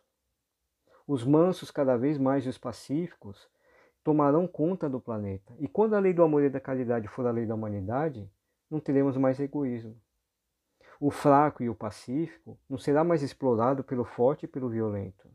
Os 1.06 1.24
mansos, 1.24 1.70
cada 1.70 1.96
vez 1.96 2.18
mais, 2.18 2.46
os 2.46 2.58
pacíficos 2.58 3.48
tomarão 4.04 4.46
conta 4.46 4.88
do 4.88 5.00
planeta. 5.00 5.54
E 5.58 5.66
quando 5.66 5.94
a 5.94 5.98
lei 5.98 6.12
do 6.12 6.22
amor 6.22 6.42
e 6.42 6.50
da 6.50 6.60
caridade 6.60 7.08
for 7.08 7.26
a 7.26 7.30
lei 7.30 7.46
da 7.46 7.54
humanidade, 7.54 8.30
não 8.70 8.78
teremos 8.78 9.16
mais 9.16 9.40
egoísmo. 9.40 9.98
O 11.00 11.10
fraco 11.10 11.62
e 11.62 11.70
o 11.70 11.74
pacífico 11.74 12.58
não 12.68 12.76
será 12.76 13.02
mais 13.02 13.22
explorado 13.22 13.82
pelo 13.82 14.04
forte 14.04 14.44
e 14.44 14.48
pelo 14.48 14.68
violento. 14.68 15.30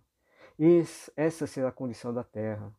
Essa 1.17 1.47
será 1.47 1.69
a 1.69 1.71
condição 1.71 2.13
da 2.13 2.23
Terra. 2.23 2.71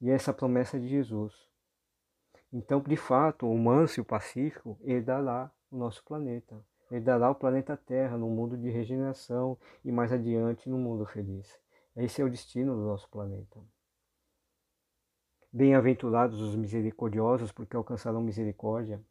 E 0.00 0.08
essa 0.08 0.30
é 0.30 0.32
a 0.32 0.34
promessa 0.34 0.78
de 0.78 0.86
Jesus. 0.86 1.51
Então, 2.52 2.80
de 2.80 2.96
fato, 2.96 3.50
o 3.50 3.56
manso 3.56 4.00
e 4.00 4.02
o 4.02 4.04
pacífico 4.04 4.78
herdará 4.84 5.50
o 5.70 5.76
nosso 5.76 6.04
planeta 6.04 6.62
herdará 6.94 7.30
o 7.30 7.34
planeta 7.34 7.76
Terra 7.76 8.18
no 8.18 8.28
mundo 8.28 8.56
de 8.56 8.68
regeneração 8.68 9.58
e 9.84 9.90
mais 9.90 10.12
adiante 10.12 10.68
no 10.68 10.76
mundo 10.76 11.06
feliz. 11.06 11.58
Esse 11.96 12.20
é 12.20 12.24
o 12.24 12.30
destino 12.30 12.74
do 12.74 12.82
nosso 12.82 13.08
planeta. 13.08 13.58
Bem-aventurados 15.50 16.40
os 16.40 16.54
misericordiosos, 16.54 17.52
porque 17.52 17.76
alcançarão 17.76 18.22
misericórdia. 18.22 19.02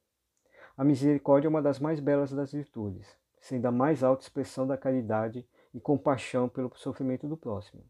A 0.77 0.84
misericórdia 0.84 1.47
é 1.47 1.49
uma 1.49 1.62
das 1.62 1.80
mais 1.80 1.99
belas 1.99 2.32
das 2.32 2.51
virtudes, 2.51 3.17
sendo 3.39 3.65
a 3.67 3.71
mais 3.71 4.04
alta 4.04 4.23
expressão 4.23 4.65
da 4.65 4.77
caridade 4.77 5.47
e 5.73 5.80
compaixão 5.80 6.49
pelo 6.49 6.71
sofrimento 6.75 7.27
do 7.27 7.38
próximo. 7.38 7.84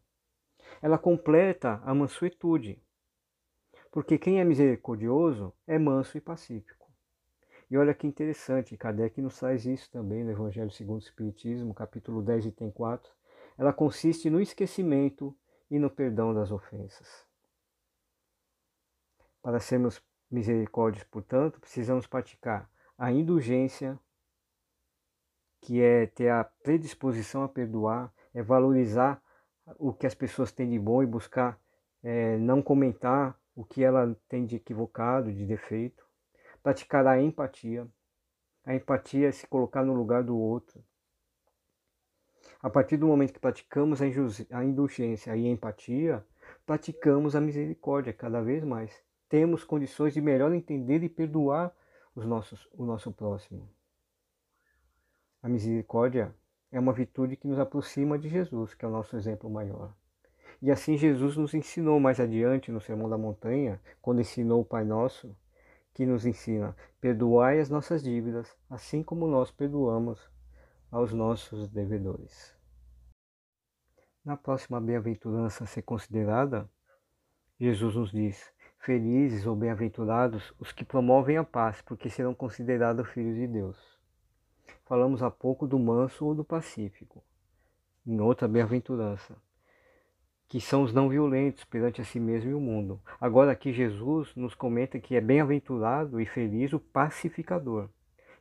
Ela 0.80 0.98
completa 0.98 1.80
a 1.84 1.94
mansuetude, 1.94 2.82
porque 3.92 4.18
quem 4.18 4.40
é 4.40 4.44
misericordioso 4.44 5.52
é 5.66 5.78
manso 5.78 6.16
e 6.16 6.20
pacífico. 6.20 6.90
E 7.70 7.76
olha 7.76 7.94
que 7.94 8.06
interessante, 8.06 8.76
Kardec 8.76 9.20
nos 9.20 9.38
traz 9.38 9.66
isso 9.66 9.90
também 9.90 10.24
no 10.24 10.30
Evangelho 10.30 10.70
segundo 10.70 11.00
o 11.02 11.04
Espiritismo, 11.04 11.74
capítulo 11.74 12.22
10, 12.22 12.46
item 12.46 12.70
4. 12.70 13.12
Ela 13.56 13.72
consiste 13.72 14.30
no 14.30 14.40
esquecimento 14.40 15.36
e 15.70 15.78
no 15.78 15.90
perdão 15.90 16.34
das 16.34 16.50
ofensas. 16.50 17.26
Para 19.42 19.60
sermos 19.60 20.02
misericórdios, 20.30 21.04
portanto, 21.04 21.60
precisamos 21.60 22.06
praticar 22.06 22.70
a 22.96 23.12
indulgência, 23.12 23.98
que 25.60 25.82
é 25.82 26.06
ter 26.06 26.30
a 26.30 26.44
predisposição 26.44 27.42
a 27.42 27.48
perdoar, 27.48 28.12
é 28.32 28.42
valorizar 28.42 29.22
o 29.78 29.92
que 29.92 30.06
as 30.06 30.14
pessoas 30.14 30.50
têm 30.50 30.70
de 30.70 30.78
bom 30.78 31.02
e 31.02 31.06
buscar 31.06 31.60
é, 32.02 32.38
não 32.38 32.62
comentar 32.62 33.38
o 33.54 33.64
que 33.64 33.82
ela 33.82 34.16
tem 34.28 34.44
de 34.44 34.56
equivocado, 34.56 35.32
de 35.32 35.46
defeito 35.46 36.02
praticar 36.62 37.06
a 37.06 37.20
empatia. 37.20 37.86
A 38.64 38.74
empatia 38.74 39.28
é 39.28 39.32
se 39.32 39.46
colocar 39.46 39.84
no 39.84 39.92
lugar 39.92 40.22
do 40.22 40.36
outro. 40.36 40.82
A 42.62 42.70
partir 42.70 42.96
do 42.96 43.08
momento 43.08 43.32
que 43.32 43.40
praticamos 43.40 44.00
a 44.00 44.64
indulgência 44.64 45.36
e 45.36 45.46
a 45.46 45.50
empatia, 45.50 46.24
praticamos 46.64 47.34
a 47.34 47.40
misericórdia 47.40 48.12
cada 48.12 48.40
vez 48.40 48.62
mais. 48.62 49.02
Temos 49.28 49.64
condições 49.64 50.14
de 50.14 50.20
melhor 50.20 50.52
entender 50.54 51.02
e 51.02 51.08
perdoar 51.08 51.74
os 52.14 52.24
nossos, 52.24 52.68
o 52.72 52.84
nosso 52.84 53.10
próximo. 53.10 53.68
A 55.42 55.48
misericórdia 55.48 56.32
é 56.70 56.78
uma 56.78 56.92
virtude 56.92 57.36
que 57.36 57.48
nos 57.48 57.58
aproxima 57.58 58.16
de 58.16 58.28
Jesus, 58.28 58.74
que 58.74 58.84
é 58.84 58.88
o 58.88 58.92
nosso 58.92 59.16
exemplo 59.16 59.50
maior. 59.50 59.92
E 60.62 60.70
assim 60.70 60.96
Jesus 60.96 61.36
nos 61.36 61.52
ensinou 61.54 61.98
mais 61.98 62.20
adiante 62.20 62.70
no 62.70 62.80
Sermão 62.80 63.10
da 63.10 63.18
Montanha, 63.18 63.80
quando 64.00 64.20
ensinou 64.20 64.60
o 64.60 64.64
Pai 64.64 64.84
Nosso, 64.84 65.36
que 65.92 66.06
nos 66.06 66.24
ensina: 66.24 66.76
perdoai 67.00 67.58
as 67.58 67.68
nossas 67.68 68.00
dívidas, 68.00 68.56
assim 68.70 69.02
como 69.02 69.26
nós 69.26 69.50
perdoamos 69.50 70.30
aos 70.88 71.12
nossos 71.12 71.68
devedores. 71.68 72.56
Na 74.24 74.36
próxima 74.36 74.80
bem-aventurança 74.80 75.64
a 75.64 75.66
ser 75.66 75.82
considerada, 75.82 76.70
Jesus 77.58 77.96
nos 77.96 78.12
diz: 78.12 78.54
Felizes 78.78 79.44
ou 79.48 79.56
bem-aventurados 79.56 80.54
os 80.60 80.70
que 80.70 80.84
promovem 80.84 81.38
a 81.38 81.42
paz, 81.42 81.82
porque 81.82 82.08
serão 82.08 82.36
considerados 82.36 83.08
filhos 83.08 83.34
de 83.34 83.48
Deus. 83.48 83.98
Falamos 84.84 85.24
há 85.24 85.30
pouco 85.30 85.66
do 85.66 85.76
manso 85.76 86.24
ou 86.24 86.36
do 86.36 86.44
pacífico, 86.44 87.20
em 88.06 88.20
outra 88.20 88.46
bem-aventurança, 88.46 89.36
que 90.52 90.60
são 90.60 90.82
os 90.82 90.92
não 90.92 91.08
violentos 91.08 91.64
perante 91.64 92.02
a 92.02 92.04
si 92.04 92.20
mesmo 92.20 92.50
e 92.50 92.54
o 92.54 92.60
mundo. 92.60 93.00
Agora 93.18 93.50
aqui 93.50 93.72
Jesus 93.72 94.36
nos 94.36 94.54
comenta 94.54 95.00
que 95.00 95.16
é 95.16 95.20
bem-aventurado 95.20 96.20
e 96.20 96.26
feliz 96.26 96.74
o 96.74 96.78
pacificador. 96.78 97.88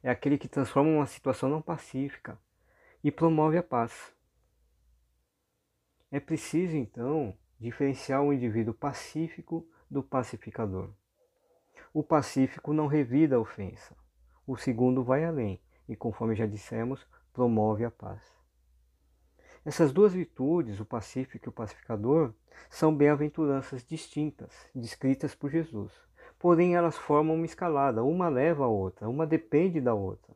É 0.03 0.09
aquele 0.09 0.37
que 0.37 0.49
transforma 0.49 0.89
uma 0.89 1.05
situação 1.05 1.47
não 1.47 1.61
pacífica 1.61 2.37
e 3.01 3.09
promove 3.09 3.57
a 3.57 3.63
paz. 3.63 4.13
É 6.11 6.19
preciso 6.19 6.75
então 6.75 7.33
diferenciar 7.57 8.21
o 8.21 8.33
indivíduo 8.33 8.73
pacífico 8.73 9.65
do 9.89 10.03
pacificador. 10.03 10.89
O 11.93 12.03
pacífico 12.03 12.73
não 12.73 12.87
revida 12.87 13.37
a 13.37 13.39
ofensa. 13.39 13.95
O 14.45 14.57
segundo 14.57 15.01
vai 15.01 15.23
além 15.23 15.61
e, 15.87 15.95
conforme 15.95 16.35
já 16.35 16.45
dissemos, 16.45 17.07
promove 17.31 17.85
a 17.85 17.89
paz. 17.89 18.40
Essas 19.63 19.91
duas 19.91 20.13
virtudes, 20.13 20.79
o 20.79 20.85
pacífico 20.85 21.45
e 21.45 21.49
o 21.49 21.51
pacificador, 21.51 22.33
são 22.69 22.95
bem-aventuranças 22.95 23.83
distintas, 23.83 24.51
descritas 24.73 25.35
por 25.35 25.51
Jesus. 25.51 25.91
Porém, 26.39 26.75
elas 26.75 26.97
formam 26.97 27.35
uma 27.35 27.45
escalada, 27.45 28.03
uma 28.03 28.27
leva 28.27 28.65
a 28.65 28.67
outra, 28.67 29.07
uma 29.07 29.27
depende 29.27 29.79
da 29.79 29.93
outra. 29.93 30.35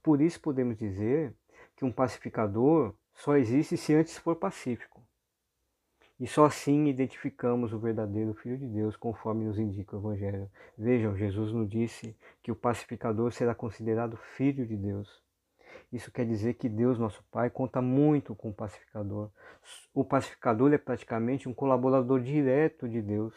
Por 0.00 0.20
isso 0.20 0.40
podemos 0.40 0.78
dizer 0.78 1.34
que 1.74 1.84
um 1.84 1.90
pacificador 1.90 2.94
só 3.14 3.36
existe 3.36 3.76
se 3.76 3.94
antes 3.94 4.16
for 4.16 4.36
pacífico. 4.36 5.02
E 6.20 6.26
só 6.26 6.44
assim 6.44 6.86
identificamos 6.86 7.72
o 7.72 7.78
verdadeiro 7.80 8.34
Filho 8.34 8.56
de 8.56 8.68
Deus, 8.68 8.96
conforme 8.96 9.44
nos 9.44 9.58
indica 9.58 9.96
o 9.96 9.98
Evangelho. 9.98 10.48
Vejam, 10.78 11.16
Jesus 11.16 11.52
nos 11.52 11.68
disse 11.68 12.16
que 12.40 12.52
o 12.52 12.56
pacificador 12.56 13.32
será 13.32 13.54
considerado 13.56 14.16
Filho 14.16 14.64
de 14.64 14.76
Deus. 14.76 15.21
Isso 15.92 16.10
quer 16.10 16.26
dizer 16.26 16.54
que 16.54 16.68
Deus, 16.68 16.98
nosso 16.98 17.22
Pai, 17.30 17.50
conta 17.50 17.80
muito 17.80 18.34
com 18.34 18.50
o 18.50 18.54
pacificador. 18.54 19.30
O 19.94 20.04
pacificador 20.04 20.72
é 20.72 20.78
praticamente 20.78 21.48
um 21.48 21.54
colaborador 21.54 22.20
direto 22.20 22.88
de 22.88 23.02
Deus. 23.02 23.34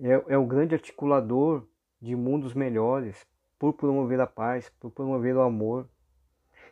É, 0.00 0.34
é 0.34 0.38
o 0.38 0.46
grande 0.46 0.74
articulador 0.74 1.66
de 2.00 2.14
mundos 2.14 2.54
melhores, 2.54 3.26
por 3.58 3.72
promover 3.72 4.20
a 4.20 4.26
paz, 4.26 4.70
por 4.78 4.90
promover 4.90 5.36
o 5.36 5.42
amor. 5.42 5.88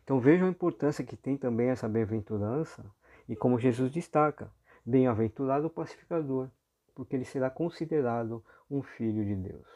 Então 0.05 0.21
vejam 0.21 0.47
a 0.47 0.51
importância 0.51 1.05
que 1.05 1.17
tem 1.17 1.37
também 1.37 1.71
essa 1.71 1.89
bem-aventurança 1.89 2.85
e 3.29 3.35
como 3.35 3.59
Jesus 3.59 3.91
destaca, 3.91 4.51
Bem-aventurado 4.89 5.67
o 5.67 5.71
pacificador, 5.71 6.49
porque 6.95 7.17
ele 7.17 7.25
será 7.25 7.51
considerado 7.51 8.41
um 8.71 8.85
filho 8.85 9.25
de 9.25 9.35
Deus. 9.35 9.67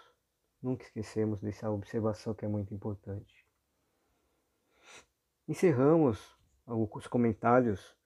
Nunca 0.62 0.84
esquecemos 0.84 1.40
dessa 1.40 1.68
observação 1.68 2.32
que 2.32 2.44
é 2.44 2.48
muito 2.48 2.72
importante. 2.72 3.39
Encerramos 5.50 6.38
os 6.64 7.08
comentários 7.08 7.96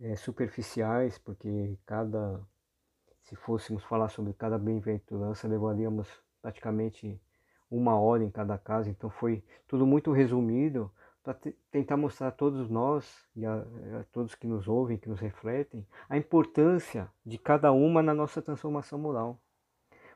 é, 0.00 0.16
superficiais, 0.16 1.16
porque 1.16 1.78
cada, 1.86 2.40
se 3.22 3.36
fôssemos 3.36 3.84
falar 3.84 4.08
sobre 4.08 4.32
cada 4.32 4.58
bem-aventurança, 4.58 5.46
levaríamos 5.46 6.08
praticamente 6.42 7.22
uma 7.70 7.96
hora 7.96 8.24
em 8.24 8.30
cada 8.32 8.58
caso, 8.58 8.90
então 8.90 9.08
foi 9.08 9.44
tudo 9.68 9.86
muito 9.86 10.10
resumido 10.10 10.90
para 11.22 11.38
tentar 11.70 11.96
mostrar 11.96 12.28
a 12.28 12.32
todos 12.32 12.68
nós 12.68 13.24
e 13.36 13.46
a, 13.46 13.58
a, 14.00 14.04
todos 14.10 14.34
que 14.34 14.48
nos 14.48 14.66
ouvem, 14.66 14.98
que 14.98 15.08
nos 15.08 15.20
refletem, 15.20 15.86
a 16.08 16.18
importância 16.18 17.08
de 17.24 17.38
cada 17.38 17.70
uma 17.70 18.02
na 18.02 18.12
nossa 18.12 18.42
transformação 18.42 18.98
moral. 18.98 19.40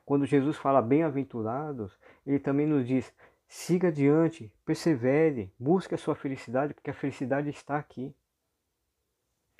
Quando 0.03 0.25
Jesus 0.25 0.57
fala 0.57 0.81
bem-aventurados, 0.81 1.97
ele 2.25 2.39
também 2.39 2.67
nos 2.67 2.85
diz: 2.85 3.13
siga 3.51 3.89
adiante, 3.89 4.49
persevere, 4.65 5.53
busque 5.59 5.93
a 5.93 5.97
sua 5.97 6.15
felicidade, 6.15 6.73
porque 6.73 6.89
a 6.89 6.93
felicidade 6.93 7.49
está 7.49 7.77
aqui. 7.77 8.15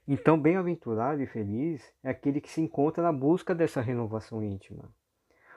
Então, 0.07 0.39
bem-aventurado 0.39 1.21
e 1.21 1.27
feliz 1.27 1.83
é 2.01 2.09
aquele 2.09 2.39
que 2.39 2.49
se 2.49 2.61
encontra 2.61 3.03
na 3.03 3.11
busca 3.11 3.53
dessa 3.53 3.81
renovação 3.81 4.41
íntima, 4.41 4.89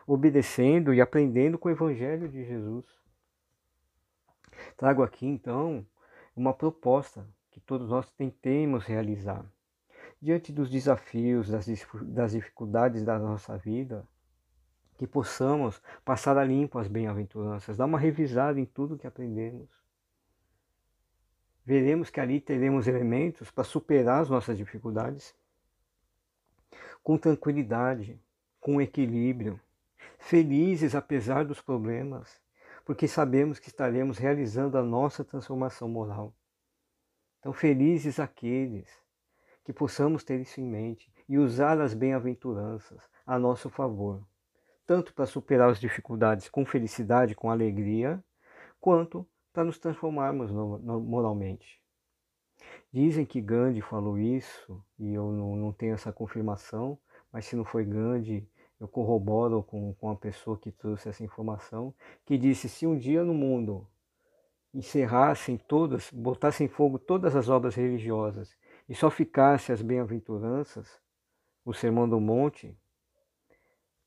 obedecendo 0.05 0.93
e 0.93 1.01
aprendendo 1.01 1.57
com 1.57 1.69
o 1.69 1.71
Evangelho 1.71 2.29
de 2.29 2.45
Jesus. 2.45 2.85
Trago 4.77 5.05
aqui 5.05 5.27
então 5.27 5.87
uma 6.35 6.53
proposta 6.53 7.25
que 7.53 7.61
todos 7.61 7.89
nós 7.89 8.11
tentemos 8.11 8.85
realizar. 8.85 9.47
Diante 10.21 10.51
dos 10.51 10.69
desafios, 10.69 11.49
das 11.49 12.33
dificuldades 12.33 13.05
da 13.05 13.17
nossa 13.17 13.57
vida, 13.57 14.05
que 14.97 15.07
possamos 15.07 15.81
passar 16.05 16.39
a 16.39 16.45
limpo 16.45 16.79
as 16.79 16.89
bem-aventuranças, 16.89 17.77
dar 17.77 17.87
uma 17.87 17.99
revisada 17.99 18.61
em 18.61 18.65
tudo 18.65 18.99
que 18.99 19.07
aprendemos. 19.07 19.69
Veremos 21.65 22.11
que 22.11 22.21
ali 22.21 22.41
teremos 22.41 22.87
elementos 22.87 23.51
para 23.51 23.65
superar 23.65 24.23
as 24.23 24.29
nossas 24.29 24.57
dificuldades 24.57 25.35
com 27.03 27.19
tranquilidade, 27.19 28.19
com 28.61 28.81
equilíbrio, 28.81 29.61
felizes 30.19 30.95
apesar 30.95 31.45
dos 31.45 31.61
problemas, 31.61 32.41
porque 32.85 33.07
sabemos 33.07 33.59
que 33.59 33.69
estaremos 33.69 34.19
realizando 34.19 34.79
a 34.79 34.83
nossa 34.83 35.23
transformação 35.23 35.89
moral. 35.89 36.33
Então, 37.41 37.53
felizes 37.53 38.19
aqueles 38.19 38.89
que 39.65 39.73
possamos 39.73 40.25
ter 40.25 40.41
isso 40.41 40.61
em 40.61 40.65
mente 40.65 41.13
e 41.29 41.39
usar 41.39 41.81
as 41.81 41.93
bem-aventuranças 41.93 43.03
a 43.27 43.39
nosso 43.39 43.69
favor, 43.69 44.23
tanto 44.87 45.15
para 45.15 45.27
superar 45.27 45.71
as 45.71 45.81
dificuldades 45.81 46.49
com 46.49 46.65
felicidade, 46.65 47.35
com 47.35 47.51
alegria, 47.51 48.23
quanto 48.81 49.27
para 49.53 49.65
nos 49.65 49.79
transformarmos 49.79 50.51
moralmente. 50.51 51.81
Dizem 52.93 53.25
que 53.25 53.41
Gandhi 53.41 53.81
falou 53.81 54.19
isso, 54.19 54.85
e 54.99 55.13
eu 55.13 55.31
não, 55.33 55.57
não 55.57 55.73
tenho 55.73 55.95
essa 55.95 56.13
confirmação, 56.13 56.99
mas 57.33 57.47
se 57.47 57.57
não 57.57 57.65
foi 57.65 57.85
Gandhi, 57.85 58.49
eu 58.79 58.89
corroboro 58.89 59.63
com, 59.63 59.95
com 59.95 60.11
a 60.11 60.17
pessoa 60.17 60.59
que 60.59 60.71
trouxe 60.71 61.09
essa 61.09 61.25
informação, 61.25 61.95
que 62.25 62.37
disse: 62.37 62.69
se 62.69 62.87
um 62.87 62.97
dia 62.97 63.25
no 63.25 63.35
mundo 63.35 63.89
encerrassem 64.73 65.57
todas, 65.57 66.11
botassem 66.11 66.67
em 66.67 66.69
fogo 66.69 66.99
todas 66.99 67.37
as 67.37 67.49
obras 67.49 67.77
religiosas 67.77 68.57
e 68.89 68.95
só 68.95 69.09
ficasse 69.09 69.73
as 69.73 69.81
bem-aventuranças, 69.81 71.01
o 71.65 71.73
Sermão 71.73 72.09
do 72.09 72.21
Monte, 72.21 72.77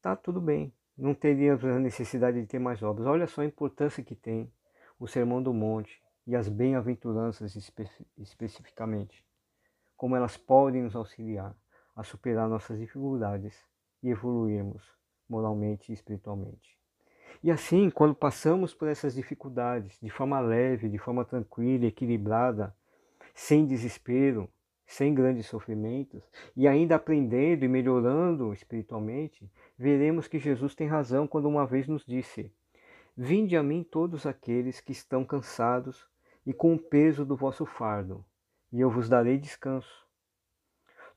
tá 0.01 0.15
tudo 0.15 0.39
bem, 0.39 0.73
não 0.97 1.13
teríamos 1.13 1.63
a 1.63 1.79
necessidade 1.79 2.41
de 2.41 2.47
ter 2.47 2.59
mais 2.59 2.81
obras. 2.81 3.07
Olha 3.07 3.27
só 3.27 3.41
a 3.41 3.45
importância 3.45 4.03
que 4.03 4.15
tem 4.15 4.51
o 4.99 5.07
Sermão 5.07 5.41
do 5.41 5.53
Monte 5.53 6.01
e 6.25 6.35
as 6.35 6.49
bem-aventuranças 6.49 7.55
espe 7.55 7.87
especificamente, 8.17 9.25
como 9.95 10.15
elas 10.15 10.35
podem 10.35 10.83
nos 10.83 10.95
auxiliar 10.95 11.55
a 11.95 12.03
superar 12.03 12.49
nossas 12.49 12.79
dificuldades 12.79 13.63
e 14.03 14.09
evoluirmos 14.09 14.83
moralmente 15.29 15.91
e 15.91 15.93
espiritualmente. 15.93 16.77
E 17.43 17.51
assim, 17.51 17.89
quando 17.89 18.15
passamos 18.15 18.73
por 18.73 18.87
essas 18.87 19.13
dificuldades 19.13 19.97
de 20.01 20.09
forma 20.09 20.39
leve, 20.39 20.89
de 20.89 20.97
forma 20.97 21.23
tranquila, 21.23 21.85
equilibrada, 21.85 22.75
sem 23.33 23.65
desespero, 23.65 24.49
sem 24.87 25.13
grandes 25.13 25.45
sofrimentos, 25.47 26.23
e 26.55 26.65
ainda 26.65 26.95
aprendendo 26.95 27.65
e 27.65 27.67
melhorando 27.67 28.53
espiritualmente, 28.53 29.51
veremos 29.77 30.29
que 30.29 30.39
Jesus 30.39 30.73
tem 30.73 30.87
razão 30.87 31.27
quando 31.27 31.49
uma 31.49 31.67
vez 31.67 31.87
nos 31.89 32.05
disse: 32.05 32.49
Vinde 33.15 33.57
a 33.57 33.61
mim 33.61 33.83
todos 33.83 34.25
aqueles 34.25 34.79
que 34.79 34.93
estão 34.93 35.25
cansados 35.25 36.07
e 36.45 36.53
com 36.53 36.73
o 36.73 36.79
peso 36.79 37.25
do 37.25 37.35
vosso 37.35 37.65
fardo, 37.65 38.23
e 38.71 38.79
eu 38.79 38.89
vos 38.89 39.09
darei 39.09 39.37
descanso. 39.37 40.07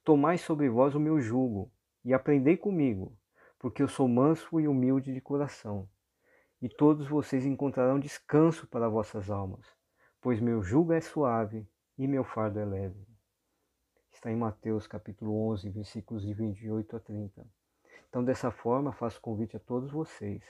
Tomai 0.03 0.37
sobre 0.37 0.69
vós 0.69 0.97
o 0.97 1.01
meu 1.01 1.21
jugo 1.21 1.71
e 2.05 2.13
aprendei 2.13 2.57
comigo, 2.57 3.17
porque 3.57 3.83
eu 3.83 3.89
sou 3.89 4.09
manso 4.09 4.59
e 4.59 4.67
humilde 4.67 5.15
de 5.15 5.21
coração, 5.21 5.89
e 6.61 6.69
todos 6.69 7.07
vocês 7.07 7.47
encontrarão 7.47 8.01
descanso 8.01 8.67
para 8.67 8.89
vossas 8.89 9.31
almas, 9.31 9.65
pois 10.21 10.41
meu 10.41 10.61
jugo 10.61 10.93
é 10.93 11.01
suave 11.01 11.69
e 11.97 12.09
meu 12.09 12.25
fardo 12.25 12.59
é 12.59 12.65
leve. 12.65 13.10
Está 14.21 14.31
em 14.31 14.37
Mateus 14.37 14.87
capítulo 14.87 15.49
11, 15.49 15.71
versículos 15.71 16.23
de 16.23 16.35
28 16.35 16.95
a 16.95 17.01
30. 17.01 17.47
Então, 18.07 18.23
dessa 18.23 18.51
forma, 18.51 18.93
faço 18.93 19.19
convite 19.19 19.57
a 19.57 19.59
todos 19.59 19.91
vocês 19.91 20.43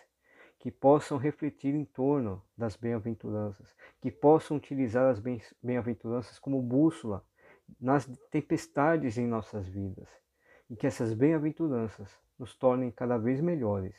que 0.59 0.72
possam 0.72 1.16
refletir 1.16 1.72
em 1.72 1.85
torno 1.85 2.42
das 2.59 2.74
bem-aventuranças, 2.74 3.72
que 4.00 4.11
possam 4.11 4.56
utilizar 4.56 5.09
as 5.09 5.20
bem-aventuranças 5.62 6.37
como 6.40 6.61
bússola 6.61 7.24
nas 7.80 8.06
tempestades 8.33 9.16
em 9.16 9.28
nossas 9.28 9.68
vidas 9.68 10.09
e 10.68 10.74
que 10.74 10.88
essas 10.88 11.14
bem-aventuranças 11.14 12.11
nos 12.37 12.56
tornem 12.56 12.90
cada 12.90 13.18
vez 13.18 13.40
melhores, 13.40 13.94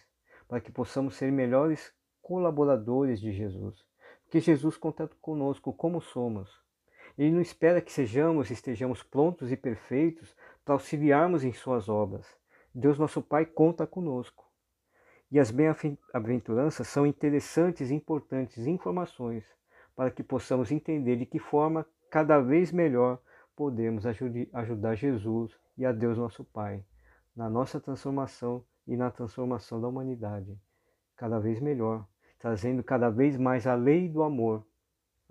para 0.50 0.60
que 0.60 0.70
possamos 0.70 1.16
ser 1.16 1.32
melhores 1.32 1.94
colaboradores 2.22 3.22
de 3.22 3.32
Jesus. 3.32 3.86
Porque 4.26 4.42
Jesus 4.42 4.76
conta 4.76 5.10
conosco 5.22 5.72
como 5.72 6.02
somos. 6.02 6.60
Ele 7.22 7.34
não 7.34 7.42
espera 7.42 7.80
que 7.80 7.92
sejamos 7.92 8.50
e 8.50 8.54
estejamos 8.54 9.04
prontos 9.04 9.52
e 9.52 9.56
perfeitos 9.56 10.36
para 10.66 10.74
auxiliarmos 10.74 11.44
em 11.44 11.54
suas 11.54 11.88
obras. 11.88 12.26
Deus 12.74 12.98
nosso 12.98 13.22
Pai 13.22 13.46
conta 13.46 13.86
conosco. 13.86 14.44
E 15.32 15.40
as 15.40 15.52
bem-aventuranças 15.52 16.88
são 16.88 17.06
interessantes 17.06 17.92
e 17.92 17.94
importantes 17.94 18.66
informações 18.66 19.46
para 19.96 20.10
que 20.10 20.24
possamos 20.24 20.72
entender 20.72 21.16
de 21.16 21.28
que 21.28 21.38
forma 21.38 21.86
cada 22.10 22.40
vez 22.40 22.72
melhor 22.72 23.22
podemos 23.56 24.04
ajudar 24.08 24.96
Jesus 24.96 25.56
e 25.78 25.86
a 25.86 25.92
Deus 25.92 26.18
nosso 26.18 26.44
Pai 26.44 26.84
na 27.36 27.48
nossa 27.48 27.80
transformação 27.80 28.66
e 28.88 28.98
na 28.98 29.12
transformação 29.12 29.80
da 29.80 29.88
humanidade. 29.88 30.60
Cada 31.16 31.40
vez 31.40 31.60
melhor, 31.60 32.04
trazendo 32.40 32.84
cada 32.84 33.12
vez 33.12 33.38
mais 33.38 33.68
a 33.68 33.76
lei 33.76 34.10
do 34.10 34.24
amor, 34.24 34.66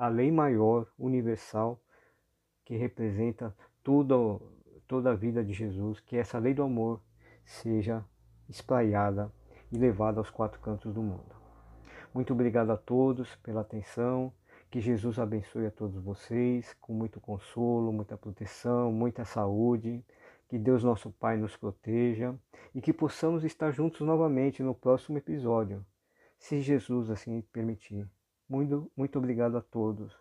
a 0.01 0.09
lei 0.09 0.33
maior, 0.33 0.87
universal, 0.99 1.79
que 2.65 2.75
representa 2.75 3.55
tudo, 3.83 4.41
toda 4.89 5.11
a 5.11 5.15
vida 5.15 5.45
de 5.45 5.53
Jesus, 5.53 6.01
que 6.01 6.17
essa 6.17 6.39
lei 6.39 6.55
do 6.55 6.63
amor 6.63 7.03
seja 7.45 8.03
espraiada 8.49 9.31
e 9.71 9.77
levada 9.77 10.19
aos 10.19 10.31
quatro 10.31 10.59
cantos 10.59 10.95
do 10.95 11.03
mundo. 11.03 11.37
Muito 12.15 12.33
obrigado 12.33 12.71
a 12.71 12.79
todos 12.79 13.37
pela 13.37 13.61
atenção. 13.61 14.33
Que 14.71 14.81
Jesus 14.81 15.19
abençoe 15.19 15.67
a 15.67 15.71
todos 15.71 16.03
vocês 16.03 16.75
com 16.81 16.95
muito 16.95 17.21
consolo, 17.21 17.93
muita 17.93 18.17
proteção, 18.17 18.91
muita 18.91 19.27
saúde. 19.27 20.03
Que 20.49 20.59
Deus 20.59 20.83
nosso 20.83 21.11
Pai 21.11 21.37
nos 21.37 21.59
proteja 21.59 22.35
e 22.75 22.81
que 22.81 22.95
possamos 22.95 23.45
estar 23.45 23.71
juntos 23.71 24.01
novamente 24.01 24.63
no 24.63 24.75
próximo 24.75 25.19
episódio, 25.19 25.85
se 26.39 26.63
Jesus 26.63 27.11
assim 27.11 27.43
permitir. 27.53 28.09
Muito, 28.51 28.91
muito 28.97 29.17
obrigado 29.17 29.57
a 29.57 29.61
todos. 29.61 30.13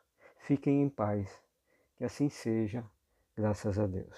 Fiquem 0.45 0.83
em 0.83 0.89
paz. 0.89 1.27
Que 1.97 2.03
assim 2.03 2.29
seja, 2.29 2.83
graças 3.35 3.79
a 3.79 3.87
Deus. 3.87 4.15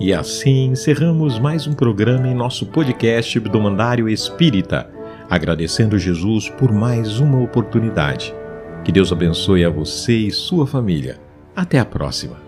E 0.00 0.14
assim 0.14 0.70
encerramos 0.70 1.38
mais 1.38 1.66
um 1.66 1.74
programa 1.74 2.26
em 2.26 2.34
nosso 2.34 2.72
podcast 2.72 3.38
do 3.38 3.60
Mandário 3.60 4.08
Espírita, 4.08 4.90
agradecendo 5.28 5.98
Jesus 5.98 6.48
por 6.48 6.72
mais 6.72 7.20
uma 7.20 7.42
oportunidade. 7.42 8.34
Que 8.84 8.90
Deus 8.90 9.12
abençoe 9.12 9.64
a 9.64 9.70
você 9.70 10.14
e 10.14 10.30
sua 10.30 10.66
família. 10.66 11.20
Até 11.54 11.78
a 11.78 11.84
próxima. 11.84 12.47